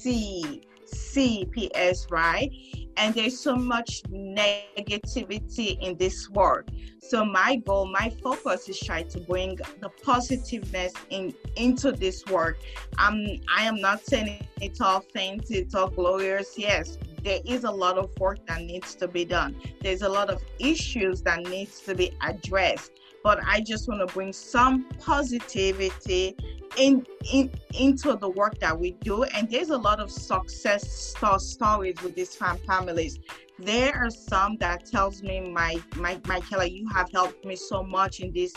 C 0.02 0.62
CPS, 0.86 2.10
right? 2.10 2.50
And 2.96 3.14
there's 3.14 3.38
so 3.38 3.56
much 3.56 4.02
negativity 4.04 5.78
in 5.80 5.96
this 5.98 6.30
world. 6.30 6.70
So 7.00 7.24
my 7.24 7.56
goal, 7.56 7.86
my 7.86 8.10
focus 8.22 8.68
is 8.68 8.80
try 8.80 9.02
to 9.04 9.20
bring 9.20 9.56
the 9.80 9.90
positiveness 10.02 10.92
in 11.10 11.34
into 11.56 11.92
this 11.92 12.24
work. 12.26 12.58
Um, 12.98 13.24
I 13.54 13.64
am 13.64 13.80
not 13.80 14.04
saying 14.04 14.46
it's 14.60 14.80
all 14.80 15.00
fancy, 15.00 15.56
it's 15.58 15.74
all 15.74 15.88
glorious. 15.88 16.54
Yes, 16.56 16.98
there 17.22 17.40
is 17.44 17.64
a 17.64 17.70
lot 17.70 17.98
of 17.98 18.10
work 18.18 18.44
that 18.46 18.62
needs 18.62 18.94
to 18.96 19.08
be 19.08 19.24
done. 19.24 19.56
There's 19.82 20.02
a 20.02 20.08
lot 20.08 20.30
of 20.30 20.42
issues 20.58 21.22
that 21.22 21.42
needs 21.42 21.80
to 21.80 21.94
be 21.94 22.12
addressed. 22.22 22.92
But 23.26 23.40
I 23.44 23.60
just 23.60 23.88
want 23.88 24.06
to 24.06 24.14
bring 24.14 24.32
some 24.32 24.84
positivity 25.00 26.36
in, 26.76 27.04
in 27.32 27.50
into 27.76 28.14
the 28.14 28.28
work 28.28 28.60
that 28.60 28.78
we 28.78 28.92
do. 28.92 29.24
And 29.24 29.50
there's 29.50 29.70
a 29.70 29.76
lot 29.76 29.98
of 29.98 30.12
success 30.12 31.16
stories 31.38 32.00
with 32.04 32.14
these 32.14 32.36
fam 32.36 32.56
families. 32.58 33.18
There 33.58 33.96
are 33.96 34.10
some 34.10 34.58
that 34.58 34.86
tells 34.86 35.24
me 35.24 35.40
my 35.40 35.82
my 35.96 36.20
michaela 36.28 36.66
you 36.66 36.88
have 36.90 37.10
helped 37.10 37.44
me 37.44 37.56
so 37.56 37.82
much 37.82 38.20
in 38.20 38.32
this 38.32 38.54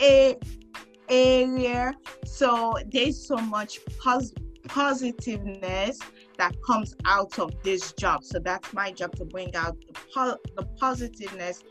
a, 0.00 0.38
area. 1.08 1.92
So 2.24 2.74
there's 2.92 3.26
so 3.26 3.38
much 3.38 3.80
pos- 3.98 4.32
positiveness 4.68 5.98
that 6.38 6.54
comes 6.62 6.94
out 7.04 7.36
of 7.40 7.50
this 7.64 7.92
job. 7.94 8.22
So 8.22 8.38
that's 8.38 8.72
my 8.72 8.92
job 8.92 9.16
to 9.16 9.24
bring 9.24 9.56
out 9.56 9.76
the, 9.88 9.98
po- 10.14 10.38
the 10.56 10.66
positiveness 10.78 11.64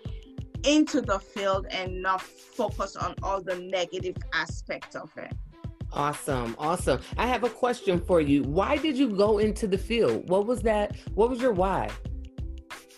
into 0.65 1.01
the 1.01 1.19
field 1.19 1.67
and 1.69 2.01
not 2.01 2.21
focus 2.21 2.95
on 2.95 3.15
all 3.23 3.41
the 3.41 3.55
negative 3.55 4.17
aspects 4.33 4.95
of 4.95 5.11
it. 5.17 5.33
Awesome. 5.91 6.55
Awesome. 6.57 7.01
I 7.17 7.27
have 7.27 7.43
a 7.43 7.49
question 7.49 7.99
for 7.99 8.19
you. 8.19 8.43
Why 8.43 8.77
did 8.77 8.97
you 8.97 9.09
go 9.09 9.37
into 9.37 9.67
the 9.67 9.77
field? 9.77 10.27
What 10.27 10.47
was 10.47 10.61
that? 10.61 10.95
What 11.13 11.29
was 11.29 11.39
your 11.39 11.53
why? 11.53 11.89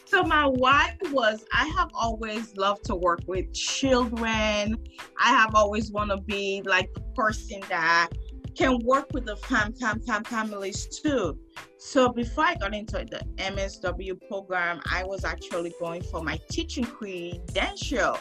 So 0.05 0.24
my 0.24 0.45
why 0.45 0.95
was 1.12 1.43
I 1.51 1.67
have 1.77 1.89
always 1.93 2.55
loved 2.55 2.86
to 2.86 2.95
work 2.95 3.22
with 3.27 3.51
children. 3.53 4.77
I 5.19 5.29
have 5.29 5.55
always 5.55 5.91
want 5.91 6.12
to 6.12 6.17
be 6.17 6.62
like 6.63 6.93
the 6.93 7.01
person 7.15 7.62
that 7.67 8.10
can 8.55 8.79
work 8.79 9.07
with 9.13 9.25
the 9.25 9.35
fam, 9.35 9.74
fam, 9.74 10.00
fam 10.01 10.24
families 10.24 10.88
too. 10.88 11.38
So 11.77 12.09
before 12.09 12.45
I 12.45 12.55
got 12.55 12.74
into 12.74 12.97
the 12.97 13.21
MSW 13.38 14.27
program, 14.27 14.81
I 14.91 15.03
was 15.03 15.25
actually 15.25 15.74
going 15.79 16.01
for 16.03 16.21
my 16.21 16.39
teaching 16.50 16.85
credential. 16.85 18.17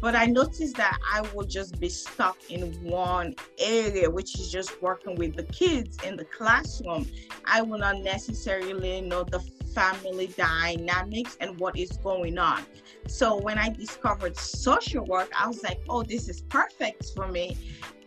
But 0.00 0.14
I 0.14 0.26
noticed 0.26 0.76
that 0.76 0.98
I 1.12 1.22
would 1.34 1.48
just 1.48 1.80
be 1.80 1.88
stuck 1.88 2.36
in 2.50 2.72
one 2.82 3.34
area, 3.58 4.10
which 4.10 4.38
is 4.38 4.50
just 4.50 4.82
working 4.82 5.14
with 5.14 5.34
the 5.34 5.44
kids 5.44 5.96
in 6.04 6.16
the 6.16 6.24
classroom. 6.26 7.06
I 7.46 7.62
will 7.62 7.78
not 7.78 8.00
necessarily 8.00 9.00
know 9.00 9.24
the 9.24 9.40
family 9.74 10.28
dynamics 10.36 11.36
and 11.40 11.58
what 11.58 11.78
is 11.78 11.92
going 11.98 12.38
on. 12.38 12.64
So 13.06 13.36
when 13.36 13.58
I 13.58 13.68
discovered 13.68 14.36
social 14.36 15.04
work, 15.04 15.30
I 15.38 15.46
was 15.46 15.62
like, 15.62 15.80
oh, 15.88 16.02
this 16.02 16.28
is 16.28 16.42
perfect 16.42 17.10
for 17.14 17.28
me. 17.28 17.56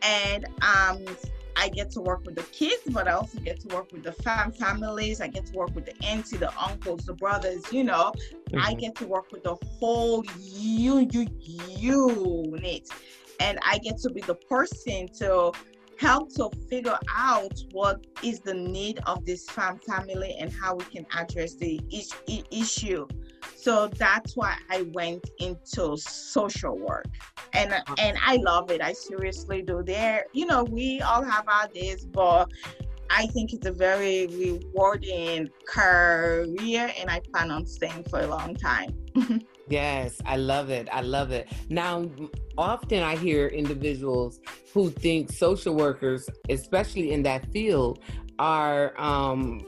And 0.01 0.46
um, 0.62 1.05
I 1.57 1.69
get 1.69 1.89
to 1.91 2.01
work 2.01 2.23
with 2.25 2.35
the 2.35 2.43
kids, 2.43 2.83
but 2.91 3.07
I 3.07 3.13
also 3.13 3.39
get 3.39 3.59
to 3.61 3.75
work 3.75 3.91
with 3.91 4.03
the 4.03 4.11
fam 4.11 4.51
families. 4.51 5.19
I 5.21 5.27
get 5.27 5.47
to 5.47 5.53
work 5.53 5.73
with 5.73 5.85
the 5.87 6.05
auntie, 6.05 6.37
the 6.37 6.55
uncles, 6.57 7.05
the 7.05 7.13
brothers. 7.13 7.63
You 7.73 7.83
know, 7.83 8.13
mm-hmm. 8.51 8.59
I 8.61 8.75
get 8.75 8.95
to 8.97 9.07
work 9.07 9.31
with 9.31 9.43
the 9.43 9.55
whole 9.79 10.23
you, 10.39 11.07
you, 11.11 11.27
unit, 11.41 12.89
and 13.39 13.57
I 13.63 13.79
get 13.79 13.97
to 13.99 14.11
be 14.11 14.21
the 14.21 14.35
person 14.35 15.07
to 15.19 15.51
help 15.99 16.31
to 16.35 16.51
figure 16.69 16.99
out 17.09 17.59
what 17.71 18.05
is 18.23 18.39
the 18.39 18.53
need 18.53 18.99
of 19.07 19.25
this 19.25 19.49
fam 19.49 19.79
family 19.79 20.35
and 20.39 20.53
how 20.53 20.75
we 20.75 20.85
can 20.85 21.07
address 21.15 21.55
the 21.55 21.81
is- 21.91 22.13
issue. 22.51 23.07
So 23.67 23.89
that's 23.89 24.38
why 24.38 24.55
I 24.69 24.83
went 24.93 25.29
into 25.39 25.97
social 25.97 26.77
work. 26.77 27.05
And 27.51 27.74
and 27.97 28.17
I 28.25 28.38
love 28.38 28.71
it. 28.71 28.81
I 28.81 28.93
seriously 28.93 29.62
do. 29.62 29.83
There, 29.83 30.24
you 30.31 30.45
know, 30.45 30.63
we 30.63 31.01
all 31.01 31.21
have 31.21 31.50
our 31.50 31.67
days, 31.67 32.05
but 32.05 32.50
I 33.09 33.27
think 33.27 33.51
it's 33.51 33.67
a 33.67 33.74
very 33.74 34.27
rewarding 34.27 35.50
career 35.67 36.93
and 36.97 37.09
I 37.09 37.19
plan 37.19 37.51
on 37.51 37.65
staying 37.65 38.05
for 38.05 38.21
a 38.21 38.27
long 38.27 38.55
time. 38.55 38.95
yes, 39.67 40.21
I 40.25 40.38
love 40.38 40.69
it. 40.69 40.88
I 40.93 41.01
love 41.01 41.31
it. 41.31 41.50
Now, 41.67 42.09
often 42.57 43.03
I 43.03 43.17
hear 43.17 43.47
individuals 43.47 44.39
who 44.74 44.91
think 44.91 45.29
social 45.29 45.75
workers, 45.75 46.29
especially 46.47 47.12
in 47.12 47.21
that 47.24 47.51
field, 47.51 48.00
are 48.39 48.93
um, 48.97 49.67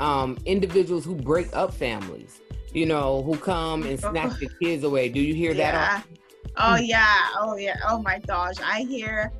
um, 0.00 0.36
individuals 0.44 1.06
who 1.06 1.14
break 1.14 1.48
up 1.56 1.72
families 1.72 2.42
you 2.72 2.86
know, 2.86 3.22
who 3.22 3.36
come 3.36 3.82
and 3.82 4.02
oh. 4.04 4.10
snatch 4.10 4.38
the 4.38 4.48
kids 4.60 4.84
away. 4.84 5.08
Do 5.08 5.20
you 5.20 5.34
hear 5.34 5.52
yeah. 5.52 5.72
that? 5.72 6.06
Oh 6.56 6.76
yeah, 6.76 7.28
oh 7.38 7.56
yeah, 7.56 7.78
oh 7.88 8.02
my 8.02 8.18
gosh, 8.18 8.56
I 8.62 8.80
hear 8.82 9.32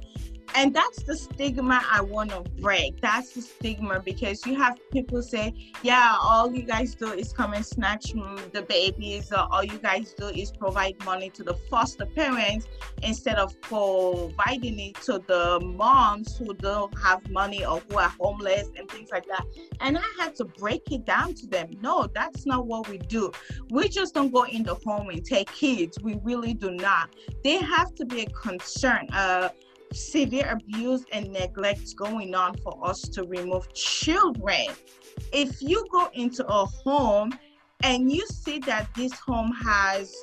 and 0.55 0.75
that's 0.75 1.03
the 1.03 1.17
stigma 1.17 1.83
I 1.91 2.01
want 2.01 2.31
to 2.31 2.41
break. 2.61 3.01
That's 3.01 3.33
the 3.33 3.43
stigma 3.43 4.01
because 4.01 4.45
you 4.47 4.55
have 4.57 4.79
people 4.91 5.23
say, 5.23 5.55
yeah, 5.83 6.17
all 6.21 6.53
you 6.55 6.63
guys 6.63 6.95
do 6.95 7.13
is 7.13 7.33
come 7.33 7.55
and 7.55 7.65
snatch 7.65 8.13
the 8.53 8.65
babies, 8.69 9.33
or 9.33 9.47
all 9.51 9.65
you 9.65 9.79
guys 9.79 10.15
do 10.15 10.29
is 10.29 10.53
provide 10.53 11.03
money 11.05 11.31
to 11.31 11.43
the 11.43 11.55
foster 11.55 12.07
parents 12.07 12.67
instead 13.03 13.37
of 13.37 13.59
providing 13.61 14.79
it 14.79 14.95
to 15.03 15.23
the 15.27 15.61
moms 15.61 16.37
who 16.37 16.55
don't 16.55 16.97
have 16.99 17.29
money 17.31 17.65
or 17.65 17.81
who 17.89 17.99
are 17.99 18.13
homeless 18.21 18.71
and 18.77 18.91
things 18.91 19.11
like 19.11 19.27
that. 19.27 19.45
And 19.81 19.97
I 19.99 20.05
had 20.19 20.35
to 20.37 20.45
break 20.45 20.91
it 20.93 21.05
down 21.05 21.35
to 21.35 21.47
them. 21.47 21.71
No, 21.81 22.09
that's 22.15 22.47
not 22.47 22.67
what 22.67 22.89
we 22.89 22.99
do. 22.99 23.33
We 23.71 23.89
just 23.89 24.15
don't 24.15 24.33
go 24.33 24.45
in 24.45 24.63
the 24.63 24.75
home 24.75 25.09
and 25.11 25.25
take 25.25 25.51
kids. 25.53 25.99
We 26.03 26.21
really 26.23 26.55
do 26.55 26.71
not. 26.71 27.15
They 27.43 27.57
have 27.57 27.95
to 27.97 28.05
be 28.05 28.23
a 28.23 28.27
concern. 28.31 29.09
Uh, 29.13 29.49
severe 29.95 30.51
abuse 30.51 31.05
and 31.13 31.33
neglect 31.33 31.95
going 31.97 32.35
on 32.35 32.57
for 32.59 32.79
us 32.87 33.03
to 33.03 33.25
remove 33.25 33.73
children. 33.75 34.67
If 35.33 35.61
you 35.61 35.87
go 35.91 36.11
into 36.15 36.47
a 36.47 36.65
home 36.67 37.33
and 37.83 38.11
you 38.11 38.27
see 38.27 38.59
that 38.61 38.89
this 38.95 39.13
home 39.13 39.53
has 39.53 40.15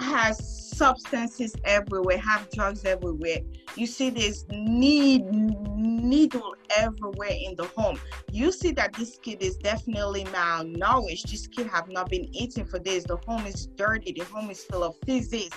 has 0.00 0.70
substances 0.76 1.54
everywhere, 1.64 2.16
have 2.16 2.48
drugs 2.50 2.86
everywhere. 2.86 3.38
You 3.76 3.86
see 3.86 4.08
this 4.08 4.46
need 4.50 5.26
needle 5.26 6.54
everywhere 6.74 7.34
in 7.38 7.54
the 7.56 7.66
home. 7.76 8.00
You 8.32 8.50
see 8.50 8.72
that 8.72 8.94
this 8.94 9.18
kid 9.22 9.42
is 9.42 9.56
definitely 9.56 10.24
malnourished. 10.24 11.30
This 11.30 11.46
kid 11.46 11.66
have 11.66 11.88
not 11.90 12.08
been 12.08 12.34
eating 12.34 12.64
for 12.64 12.78
days. 12.78 13.04
The 13.04 13.16
home 13.26 13.46
is 13.46 13.66
dirty. 13.66 14.12
The 14.12 14.24
home 14.24 14.50
is 14.50 14.64
full 14.64 14.82
of 14.82 14.98
disease 15.02 15.52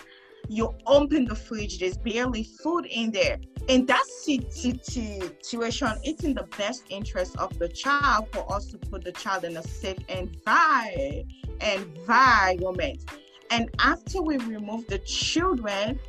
you 0.49 0.73
open 0.85 1.25
the 1.25 1.35
fridge, 1.35 1.79
there's 1.79 1.97
barely 1.97 2.43
food 2.43 2.85
in 2.85 3.11
there. 3.11 3.39
In 3.67 3.85
that 3.85 4.05
situation, 4.05 5.93
it's 6.03 6.23
in 6.23 6.33
the 6.33 6.47
best 6.57 6.83
interest 6.89 7.37
of 7.37 7.57
the 7.59 7.69
child 7.69 8.27
for 8.31 8.51
us 8.51 8.65
to 8.67 8.77
put 8.77 9.03
the 9.05 9.13
child 9.13 9.45
in 9.45 9.55
a 9.55 9.63
safe 9.63 9.99
environment. 11.59 12.99
And 13.51 13.69
after 13.79 14.21
we 14.21 14.37
remove 14.37 14.87
the 14.87 14.99
children, 14.99 15.99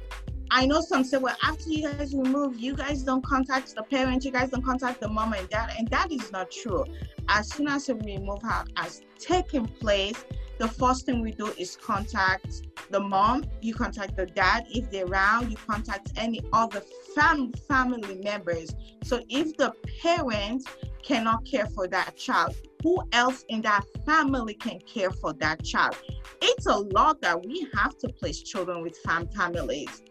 I 0.51 0.67
know 0.67 0.81
some 0.81 1.05
say, 1.05 1.19
well, 1.19 1.37
after 1.43 1.71
you 1.71 1.89
guys 1.89 2.15
remove, 2.15 2.59
you 2.59 2.75
guys 2.75 3.03
don't 3.03 3.25
contact 3.25 3.75
the 3.75 3.83
parent, 3.83 4.25
you 4.25 4.31
guys 4.31 4.51
don't 4.51 4.65
contact 4.65 5.01
the 5.01 5.09
mom 5.09 5.33
and 5.33 5.49
dad, 5.49 5.73
and 5.79 5.89
that 5.89 6.13
is 6.13 6.31
not 6.33 6.51
true. 6.51 6.85
As 7.29 7.49
soon 7.53 7.69
as 7.69 7.87
the 7.87 7.95
removal 7.95 8.65
has 8.77 9.03
taken 9.19 9.67
place, 9.67 10.25
the 10.59 10.69
first 10.69 11.07
thing 11.07 11.23
we 11.23 11.33
do 11.33 11.53
is 11.59 11.77
contact 11.77 12.63
the 12.95 13.01
mom, 13.01 13.45
you 13.61 13.75
contact 13.75 14.17
the 14.17 14.25
dad. 14.25 14.67
If 14.71 14.89
they're 14.89 15.05
around, 15.05 15.51
you 15.51 15.57
contact 15.57 16.13
any 16.15 16.41
other 16.53 16.81
fam- 17.17 17.53
family 17.67 18.21
members. 18.23 18.73
So 19.03 19.21
if 19.29 19.57
the 19.57 19.73
parent 20.01 20.63
cannot 21.03 21.45
care 21.45 21.67
for 21.67 21.89
that 21.89 22.17
child, 22.17 22.55
who 22.85 23.03
else 23.11 23.45
in 23.49 23.63
that 23.63 23.83
family 24.07 24.55
can 24.55 24.79
care 24.79 25.11
for 25.11 25.33
that 25.33 25.65
child? 25.65 25.97
It's 26.41 26.67
a 26.67 26.77
lot 26.77 27.21
that 27.23 27.45
we 27.45 27.67
have 27.75 27.99
to 27.99 28.09
place 28.11 28.41
children 28.43 28.81
with 28.81 28.97
fam 28.99 29.27
families 29.27 30.05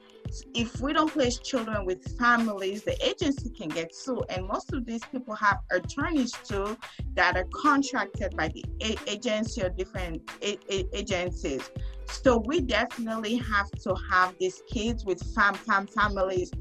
if 0.53 0.79
we 0.81 0.93
don't 0.93 1.11
place 1.11 1.37
children 1.39 1.85
with 1.85 2.17
families, 2.17 2.83
the 2.83 2.95
agency 3.05 3.49
can 3.49 3.69
get 3.69 3.93
sued. 3.93 4.23
And 4.29 4.47
most 4.47 4.73
of 4.73 4.85
these 4.85 5.03
people 5.11 5.35
have 5.35 5.59
attorneys 5.71 6.31
too 6.31 6.77
that 7.15 7.37
are 7.37 7.47
contracted 7.53 8.35
by 8.35 8.49
the 8.49 8.63
agency 9.07 9.63
or 9.63 9.69
different 9.69 10.21
agencies. 10.41 11.69
So 12.07 12.43
we 12.45 12.61
definitely 12.61 13.35
have 13.35 13.69
to 13.83 13.95
have 14.09 14.35
these 14.39 14.61
kids 14.69 15.05
with 15.05 15.21
fam 15.35 15.53
fam 15.53 15.87
families. 15.87 16.51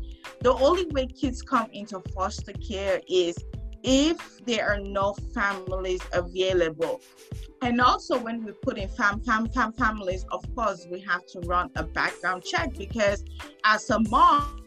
The 0.40 0.52
only 0.52 0.86
way 0.86 1.06
kids 1.06 1.42
come 1.42 1.68
into 1.72 2.00
foster 2.14 2.52
care 2.52 3.00
is 3.08 3.36
if 3.82 4.44
there 4.44 4.68
are 4.68 4.80
no 4.80 5.14
families 5.34 6.00
available. 6.12 7.00
And 7.62 7.80
also, 7.80 8.18
when 8.18 8.44
we 8.44 8.52
put 8.52 8.76
in 8.76 8.88
fam, 8.88 9.20
fam, 9.20 9.48
fam 9.48 9.72
families, 9.72 10.24
of 10.32 10.44
course, 10.54 10.86
we 10.90 11.00
have 11.00 11.24
to 11.26 11.40
run 11.40 11.70
a 11.76 11.84
background 11.84 12.42
check 12.44 12.74
because 12.76 13.24
as 13.64 13.88
a 13.90 14.00
mom, 14.10 14.58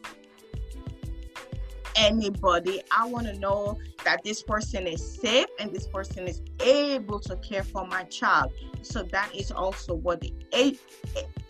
anybody, 1.95 2.81
I 2.91 3.05
want 3.05 3.27
to 3.27 3.37
know 3.39 3.77
that 4.03 4.23
this 4.23 4.43
person 4.43 4.87
is 4.87 5.17
safe 5.19 5.47
and 5.59 5.73
this 5.73 5.87
person 5.87 6.27
is 6.27 6.41
able 6.61 7.19
to 7.21 7.35
care 7.37 7.63
for 7.63 7.85
my 7.85 8.03
child. 8.03 8.53
So 8.81 9.03
that 9.03 9.33
is 9.35 9.51
also 9.51 9.95
what 9.95 10.21
the 10.21 10.33
a- 10.53 10.77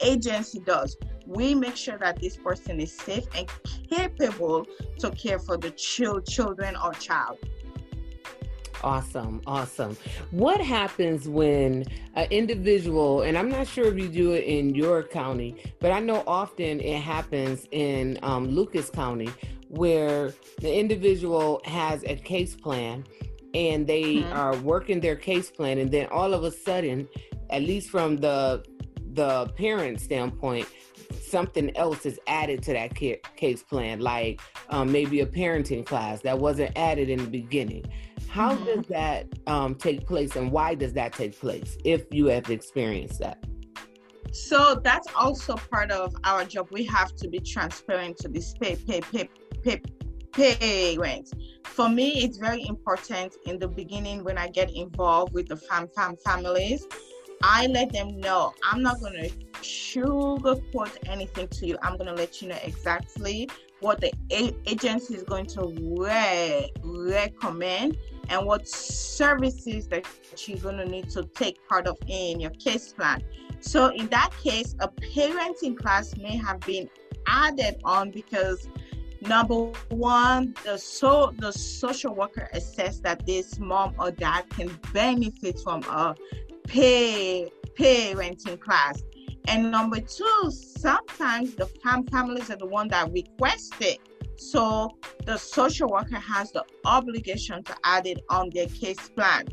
agency 0.01 0.59
does. 0.59 0.97
We 1.27 1.53
make 1.55 1.75
sure 1.75 1.97
that 1.97 2.19
this 2.19 2.37
person 2.37 2.79
is 2.79 2.91
safe 2.91 3.25
and 3.35 3.47
capable 3.89 4.65
to 4.99 5.11
care 5.11 5.39
for 5.39 5.57
the 5.57 5.71
ch- 5.71 6.25
children 6.27 6.75
or 6.83 6.93
child. 6.93 7.37
Awesome, 8.85 9.41
awesome. 9.47 9.97
What 10.29 10.61
happens 10.61 11.27
when 11.27 11.85
an 12.13 12.27
individual, 12.29 13.23
and 13.23 13.35
I'm 13.35 13.49
not 13.49 13.65
sure 13.65 13.85
if 13.85 13.97
you 13.97 14.07
do 14.07 14.33
it 14.33 14.43
in 14.43 14.75
your 14.75 15.01
county, 15.01 15.55
but 15.79 15.91
I 15.91 15.99
know 15.99 16.23
often 16.27 16.79
it 16.79 17.01
happens 17.01 17.67
in 17.71 18.19
um, 18.21 18.47
Lucas 18.49 18.91
County 18.91 19.29
where 19.69 20.31
the 20.59 20.71
individual 20.71 21.61
has 21.65 22.03
a 22.03 22.15
case 22.15 22.55
plan 22.55 23.03
and 23.55 23.87
they 23.87 24.17
mm-hmm. 24.17 24.33
are 24.33 24.55
working 24.57 24.99
their 24.99 25.15
case 25.15 25.49
plan, 25.49 25.79
and 25.79 25.89
then 25.89 26.05
all 26.11 26.35
of 26.35 26.43
a 26.43 26.51
sudden, 26.51 27.07
at 27.49 27.63
least 27.63 27.89
from 27.89 28.17
the 28.17 28.63
the 29.13 29.47
parent 29.57 29.99
standpoint, 29.99 30.67
something 31.21 31.75
else 31.75 32.05
is 32.05 32.19
added 32.27 32.61
to 32.63 32.73
that 32.73 32.93
case 32.93 33.63
plan, 33.63 33.99
like 33.99 34.41
um, 34.69 34.91
maybe 34.91 35.21
a 35.21 35.25
parenting 35.25 35.85
class 35.85 36.21
that 36.21 36.37
wasn't 36.37 36.71
added 36.77 37.09
in 37.09 37.19
the 37.19 37.29
beginning. 37.29 37.85
How 38.35 38.53
mm-hmm. 38.53 38.65
does 38.65 38.87
that 38.87 39.27
um, 39.47 39.75
take 39.75 40.05
place, 40.05 40.35
and 40.35 40.51
why 40.51 40.75
does 40.75 40.91
that 40.91 41.13
take 41.13 41.39
place? 41.39 41.77
If 41.85 42.13
you 42.13 42.25
have 42.25 42.49
experienced 42.49 43.19
that. 43.19 43.41
So 44.33 44.75
that's 44.83 45.07
also 45.15 45.55
part 45.55 45.89
of 45.89 46.13
our 46.25 46.43
job. 46.43 46.67
We 46.69 46.83
have 46.83 47.15
to 47.15 47.29
be 47.29 47.39
transparent 47.39 48.17
to 48.17 48.27
this 48.27 48.53
pay, 48.59 48.75
pay, 48.75 48.99
pay, 48.99 49.29
pay, 49.63 50.97
parents. 50.97 51.31
For 51.63 51.87
me, 51.87 52.25
it's 52.25 52.37
very 52.37 52.67
important 52.67 53.37
in 53.45 53.57
the 53.57 53.69
beginning 53.69 54.25
when 54.25 54.37
I 54.37 54.49
get 54.49 54.69
involved 54.69 55.33
with 55.33 55.47
the 55.47 55.55
fam, 55.55 55.87
fam 55.95 56.17
families. 56.17 56.85
I 57.41 57.67
let 57.67 57.93
them 57.93 58.19
know 58.19 58.53
I'm 58.69 58.81
not 58.81 58.99
going 58.99 59.13
to 59.13 59.29
sugarcoat 59.61 60.97
anything 61.05 61.47
to 61.47 61.67
you. 61.67 61.77
I'm 61.81 61.95
going 61.95 62.07
to 62.07 62.13
let 62.13 62.41
you 62.41 62.49
know 62.49 62.59
exactly 62.63 63.49
what 63.79 64.01
the 64.01 64.11
a- 64.31 64.55
agency 64.65 65.15
is 65.15 65.23
going 65.23 65.45
to 65.45 65.73
re- 65.97 66.71
recommend 66.83 67.97
and 68.29 68.45
what 68.45 68.67
services 68.67 69.87
that 69.87 70.05
you're 70.47 70.57
going 70.57 70.77
to 70.77 70.85
need 70.85 71.09
to 71.11 71.23
take 71.35 71.65
part 71.67 71.87
of 71.87 71.97
in 72.07 72.39
your 72.39 72.51
case 72.51 72.93
plan. 72.93 73.23
So 73.59 73.87
in 73.87 74.07
that 74.07 74.31
case, 74.43 74.75
a 74.79 74.87
parenting 74.87 75.77
class 75.77 76.15
may 76.17 76.37
have 76.37 76.59
been 76.61 76.89
added 77.27 77.81
on 77.83 78.11
because 78.11 78.67
number 79.21 79.71
one, 79.89 80.55
the 80.63 80.77
so 80.77 81.33
the 81.37 81.51
social 81.51 82.13
worker 82.13 82.49
assess 82.53 82.99
that 82.99 83.25
this 83.25 83.59
mom 83.59 83.95
or 83.97 84.11
dad 84.11 84.49
can 84.49 84.79
benefit 84.93 85.59
from 85.59 85.83
a 85.83 86.15
pay 86.67 87.49
parenting 87.77 88.59
class. 88.59 89.01
And 89.47 89.71
number 89.71 89.99
two, 89.99 90.51
sometimes 90.51 91.55
the 91.55 91.67
fam- 91.83 92.05
families 92.07 92.49
are 92.49 92.55
the 92.55 92.65
one 92.65 92.87
that 92.89 93.11
request 93.11 93.75
it. 93.79 93.99
So 94.37 94.89
the 95.25 95.37
social 95.37 95.89
worker 95.89 96.17
has 96.17 96.51
the 96.51 96.63
obligation 96.85 97.63
to 97.63 97.75
add 97.83 98.05
it 98.07 98.19
on 98.29 98.49
their 98.53 98.67
case 98.67 99.09
plan. 99.09 99.45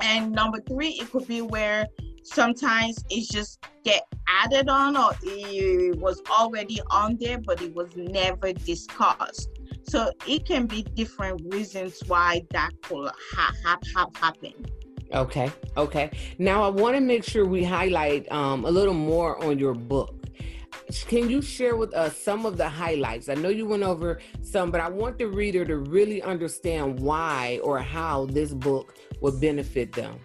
And 0.00 0.32
number 0.32 0.60
three, 0.60 0.90
it 1.00 1.10
could 1.10 1.26
be 1.26 1.42
where 1.42 1.86
sometimes 2.22 3.04
it's 3.10 3.28
just 3.28 3.64
get 3.84 4.02
added 4.28 4.68
on 4.68 4.96
or 4.96 5.12
it 5.22 5.98
was 5.98 6.22
already 6.30 6.80
on 6.90 7.18
there 7.20 7.38
but 7.38 7.60
it 7.60 7.74
was 7.74 7.94
never 7.96 8.52
discussed. 8.52 9.50
So 9.86 10.10
it 10.26 10.46
can 10.46 10.66
be 10.66 10.82
different 10.82 11.42
reasons 11.52 12.00
why 12.06 12.42
that 12.50 12.70
could 12.82 13.10
ha- 13.32 13.54
ha- 13.64 13.78
have 13.94 14.16
happened. 14.16 14.70
Okay 15.12 15.52
okay. 15.76 16.10
Now 16.38 16.62
i 16.64 16.68
want 16.68 16.96
to 16.96 17.00
make 17.00 17.24
sure 17.24 17.44
we 17.44 17.62
highlight 17.62 18.30
um, 18.32 18.64
a 18.64 18.70
little 18.70 18.94
more 18.94 19.42
on 19.44 19.58
your 19.58 19.74
book 19.74 20.23
can 21.02 21.28
you 21.28 21.42
share 21.42 21.76
with 21.76 21.92
us 21.94 22.16
some 22.16 22.46
of 22.46 22.56
the 22.56 22.68
highlights? 22.68 23.28
I 23.28 23.34
know 23.34 23.48
you 23.48 23.66
went 23.66 23.82
over 23.82 24.20
some, 24.42 24.70
but 24.70 24.80
I 24.80 24.88
want 24.88 25.18
the 25.18 25.26
reader 25.26 25.64
to 25.64 25.78
really 25.78 26.22
understand 26.22 27.00
why 27.00 27.60
or 27.64 27.78
how 27.80 28.26
this 28.26 28.54
book 28.54 28.94
would 29.20 29.40
benefit 29.40 29.92
them. 29.92 30.20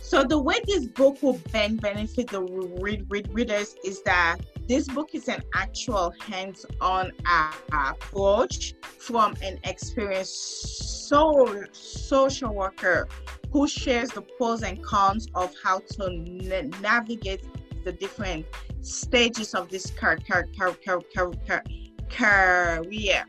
So 0.00 0.22
the 0.22 0.38
way 0.38 0.60
this 0.66 0.86
book 0.86 1.22
will 1.22 1.40
ben- 1.50 1.76
benefit 1.76 2.28
the 2.28 2.42
read, 2.42 3.06
read, 3.08 3.28
readers 3.32 3.74
is 3.84 4.02
that 4.02 4.36
this 4.68 4.86
book 4.86 5.14
is 5.14 5.28
an 5.28 5.42
actual 5.54 6.14
hands-on 6.20 7.10
uh, 7.26 7.52
approach 7.72 8.74
from 8.98 9.34
an 9.42 9.58
experienced 9.64 11.08
so, 11.08 11.64
social 11.72 12.54
worker 12.54 13.08
who 13.50 13.66
shares 13.68 14.10
the 14.10 14.22
pros 14.22 14.62
and 14.62 14.82
cons 14.82 15.28
of 15.34 15.52
how 15.62 15.80
to 15.80 16.10
na- 16.10 16.62
navigate 16.80 17.44
the 17.84 17.92
different 17.92 18.46
stages 18.84 19.54
of 19.54 19.68
this 19.68 19.90
car, 19.90 20.18
car, 20.28 20.46
car, 20.56 20.74
car, 20.84 21.00
car, 21.14 21.32
car, 21.46 21.62
career. 22.10 23.24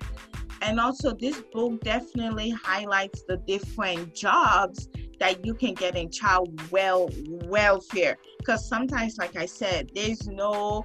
And 0.62 0.80
also, 0.80 1.14
this 1.14 1.42
book 1.54 1.82
definitely 1.82 2.50
highlights 2.52 3.24
the 3.28 3.38
different 3.38 4.14
jobs 4.14 4.90
that 5.20 5.46
you 5.46 5.54
can 5.54 5.74
get 5.74 5.96
in 5.96 6.10
child 6.10 6.50
well 6.72 7.10
welfare 7.46 8.18
because 8.38 8.68
sometimes 8.68 9.18
like 9.18 9.36
i 9.38 9.46
said 9.46 9.90
there's 9.96 10.28
no 10.28 10.84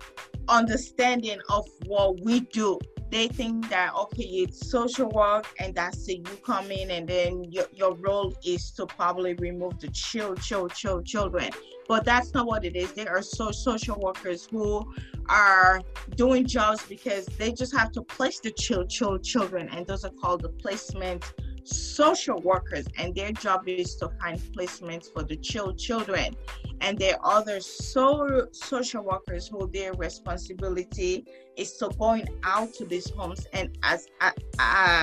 understanding 0.48 1.40
of 1.48 1.66
what 1.86 2.20
we 2.20 2.40
do 2.40 2.78
they 3.10 3.26
think 3.28 3.68
that 3.68 3.94
okay 3.94 4.22
it's 4.22 4.70
social 4.70 5.08
work 5.10 5.46
and 5.58 5.74
that's 5.74 6.08
it 6.08 6.18
you 6.18 6.36
come 6.44 6.70
in 6.70 6.90
and 6.92 7.08
then 7.08 7.44
your, 7.50 7.66
your 7.74 7.94
role 7.96 8.34
is 8.44 8.70
to 8.70 8.86
probably 8.86 9.34
remove 9.34 9.78
the 9.80 9.88
chill 9.88 10.34
chill 10.36 10.68
chill 10.68 11.02
children. 11.02 11.50
But 11.88 12.04
that's 12.04 12.32
not 12.34 12.46
what 12.46 12.64
it 12.64 12.76
is. 12.76 12.92
There 12.92 13.10
are 13.10 13.22
so 13.22 13.50
social 13.50 13.98
workers 13.98 14.46
who 14.48 14.94
are 15.28 15.80
doing 16.14 16.46
jobs 16.46 16.84
because 16.88 17.26
they 17.26 17.52
just 17.52 17.76
have 17.76 17.90
to 17.92 18.02
place 18.02 18.38
the 18.38 18.52
chill 18.52 18.86
chill 18.86 19.18
children 19.18 19.68
and 19.72 19.86
those 19.86 20.04
are 20.04 20.12
called 20.22 20.42
the 20.42 20.48
placement 20.48 21.32
social 21.70 22.40
workers 22.40 22.86
and 22.98 23.14
their 23.14 23.32
job 23.32 23.68
is 23.68 23.96
to 23.96 24.08
find 24.20 24.38
placements 24.38 25.12
for 25.12 25.22
the 25.22 25.36
child 25.36 25.78
children. 25.78 26.34
And 26.80 26.98
there 26.98 27.16
are 27.22 27.40
other 27.40 27.60
so, 27.60 28.46
social 28.52 29.04
workers 29.04 29.48
who 29.48 29.70
their 29.72 29.92
responsibility 29.94 31.26
is 31.56 31.76
to 31.78 31.90
going 31.98 32.28
out 32.42 32.72
to 32.74 32.84
these 32.86 33.10
homes 33.10 33.46
and 33.52 33.76
as 33.82 34.08
uh, 34.20 34.30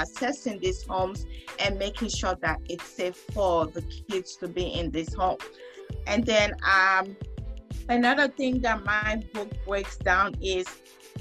assessing 0.01 0.59
these 0.59 0.83
homes 0.83 1.25
and 1.59 1.77
making 1.77 2.09
sure 2.09 2.35
that 2.41 2.59
it's 2.67 2.85
safe 2.85 3.17
for 3.33 3.67
the 3.67 3.81
kids 4.09 4.35
to 4.37 4.47
be 4.47 4.73
in 4.73 4.91
this 4.91 5.13
home. 5.13 5.37
And 6.07 6.25
then 6.25 6.55
um, 6.63 7.15
another 7.89 8.27
thing 8.27 8.61
that 8.61 8.83
my 8.83 9.21
book 9.33 9.51
breaks 9.65 9.97
down 9.97 10.35
is 10.41 10.65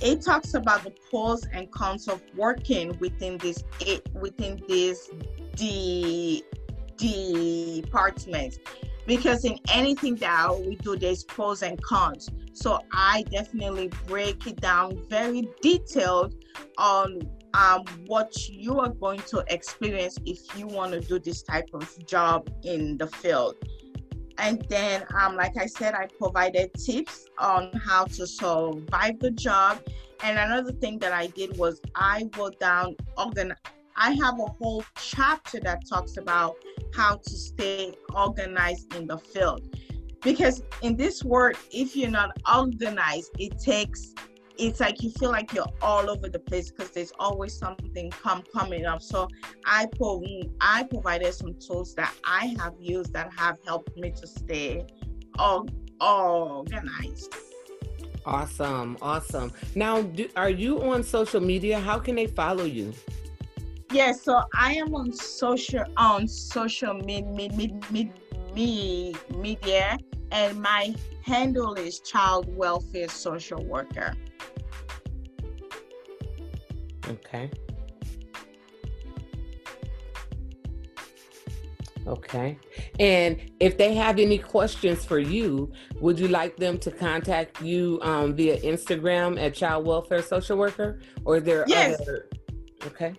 it 0.03 0.23
talks 0.23 0.55
about 0.55 0.85
the 0.85 0.93
pros 1.11 1.47
and 1.53 1.71
cons 1.71 2.09
of 2.09 2.23
working 2.35 2.97
within 2.99 3.39
this 3.39 3.65
within 4.15 4.61
this 4.69 5.11
the 5.57 6.45
department. 6.97 8.59
Because 9.07 9.45
in 9.45 9.59
anything 9.69 10.17
that 10.17 10.59
we 10.59 10.77
do 10.77 10.97
there's 10.97 11.25
pros 11.25 11.63
and 11.63 11.81
cons. 11.83 12.31
So 12.53 12.81
i 12.93 13.25
definitely 13.31 13.91
break 14.07 14.47
it 14.47 14.61
down 14.61 15.03
very 15.09 15.49
detailed 15.63 16.35
on 16.79 17.29
um, 17.55 17.85
what 18.07 18.49
you 18.49 18.79
are 18.81 18.91
going 18.91 19.21
to 19.21 19.45
experience 19.49 20.19
if 20.27 20.59
you 20.59 20.67
want 20.67 20.93
to 20.93 21.01
do 21.01 21.19
this 21.19 21.43
type 21.43 21.69
of 21.73 22.07
job 22.07 22.51
in 22.65 22.99
the 22.99 23.07
field 23.07 23.55
and 24.39 24.65
then, 24.69 25.05
um, 25.15 25.37
like 25.37 25.57
I 25.57 25.67
said, 25.67 25.95
I 25.95 26.07
provided 26.19 26.73
tips 26.75 27.27
on 27.39 27.73
how 27.73 28.05
to 28.05 28.27
survive 28.27 29.19
the 29.19 29.31
job. 29.31 29.83
And 30.23 30.39
another 30.39 30.73
thing 30.73 30.99
that 31.01 31.13
I 31.13 31.29
did 31.29 31.57
was 31.57 31.81
I 31.95 32.29
wrote 32.37 32.59
down 32.61 32.97
organ. 33.17 33.55
I 33.97 34.13
have 34.13 34.39
a 34.39 34.47
whole 34.47 34.85
chapter 34.97 35.59
that 35.61 35.89
talks 35.89 36.17
about 36.17 36.57
how 36.95 37.17
to 37.17 37.31
stay 37.31 37.95
organized 38.15 38.95
in 38.95 39.07
the 39.07 39.19
field. 39.19 39.75
Because 40.23 40.63
in 40.83 40.97
this 40.97 41.23
work, 41.25 41.57
if 41.71 41.97
you're 41.97 42.11
not 42.11 42.37
organized, 42.53 43.31
it 43.39 43.59
takes 43.59 44.13
it's 44.59 44.81
like 44.81 45.03
you 45.03 45.11
feel 45.11 45.31
like 45.31 45.53
you're 45.53 45.73
all 45.83 46.09
over 46.09 46.29
the 46.29 46.39
place 46.39 46.71
because 46.71 46.91
there's 46.91 47.13
always 47.19 47.57
something 47.57 48.11
come 48.11 48.43
coming 48.53 48.87
up. 48.87 49.03
So 49.03 49.29
I 49.65 49.87
pro- 49.97 50.23
I 50.61 50.85
provided 50.85 51.33
some 51.35 51.55
tools 51.55 51.95
that 51.95 52.13
I 52.25 52.57
have 52.59 52.75
used 52.81 53.13
that 53.13 53.33
have 53.37 53.59
helped 53.67 53.97
me 53.97 54.13
to 54.13 54.27
stay 54.27 54.87
all 55.39 55.69
organized. 56.01 57.35
Awesome, 58.25 58.99
awesome. 59.01 59.53
Now, 59.75 60.03
do, 60.03 60.29
are 60.37 60.51
you 60.51 60.83
on 60.83 61.05
social 61.05 61.41
media? 61.41 61.79
How 61.79 61.99
can 61.99 62.17
they 62.17 62.27
follow 62.27 62.65
you? 62.65 62.93
Yes, 63.93 63.93
yeah, 63.93 64.13
so 64.13 64.43
I 64.55 64.75
am 64.75 64.95
on 64.95 65.13
social 65.13 65.85
on 65.97 66.27
social 66.27 66.95
mid, 66.95 67.27
mid, 67.29 67.55
mid, 67.57 67.91
mid, 67.93 68.11
mid, 68.53 69.37
media, 69.37 69.99
and 70.33 70.61
my 70.61 70.95
handle 71.23 71.75
is 71.75 72.01
Child 72.01 72.55
Welfare 72.57 73.09
Social 73.09 73.63
Worker. 73.65 74.13
Okay. 77.09 77.51
Okay. 82.07 82.57
And 83.01 83.51
if 83.59 83.77
they 83.77 83.95
have 83.95 84.19
any 84.19 84.39
questions 84.39 85.05
for 85.05 85.19
you, 85.19 85.73
would 86.01 86.21
you 86.21 86.29
like 86.29 86.57
them 86.57 86.79
to 86.79 86.91
contact 86.91 87.61
you 87.61 87.99
um, 88.03 88.35
via 88.35 88.61
Instagram 88.61 89.41
at 89.41 89.55
Child 89.55 89.87
Welfare 89.87 90.23
Social 90.23 90.57
Worker? 90.57 91.01
Or 91.25 91.41
there 91.41 91.65
yes. 91.67 92.01
other 92.01 92.29
Okay. 92.87 93.15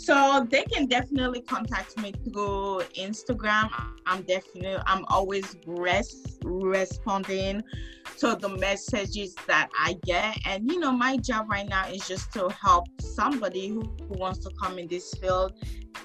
So 0.00 0.46
they 0.50 0.62
can 0.62 0.86
definitely 0.86 1.42
contact 1.42 1.98
me 1.98 2.12
through 2.24 2.80
Instagram. 2.98 3.68
I'm 4.06 4.22
definitely 4.22 4.78
I'm 4.86 5.04
always 5.08 5.56
res- 5.66 6.38
responding 6.42 7.62
to 8.18 8.34
the 8.34 8.48
messages 8.48 9.34
that 9.46 9.68
I 9.78 9.98
get. 10.06 10.38
And 10.46 10.72
you 10.72 10.78
know, 10.78 10.90
my 10.90 11.18
job 11.18 11.50
right 11.50 11.68
now 11.68 11.86
is 11.86 12.08
just 12.08 12.32
to 12.32 12.48
help 12.48 12.86
somebody 13.02 13.68
who, 13.68 13.82
who 14.08 14.14
wants 14.14 14.38
to 14.38 14.50
come 14.58 14.78
in 14.78 14.88
this 14.88 15.12
field, 15.20 15.52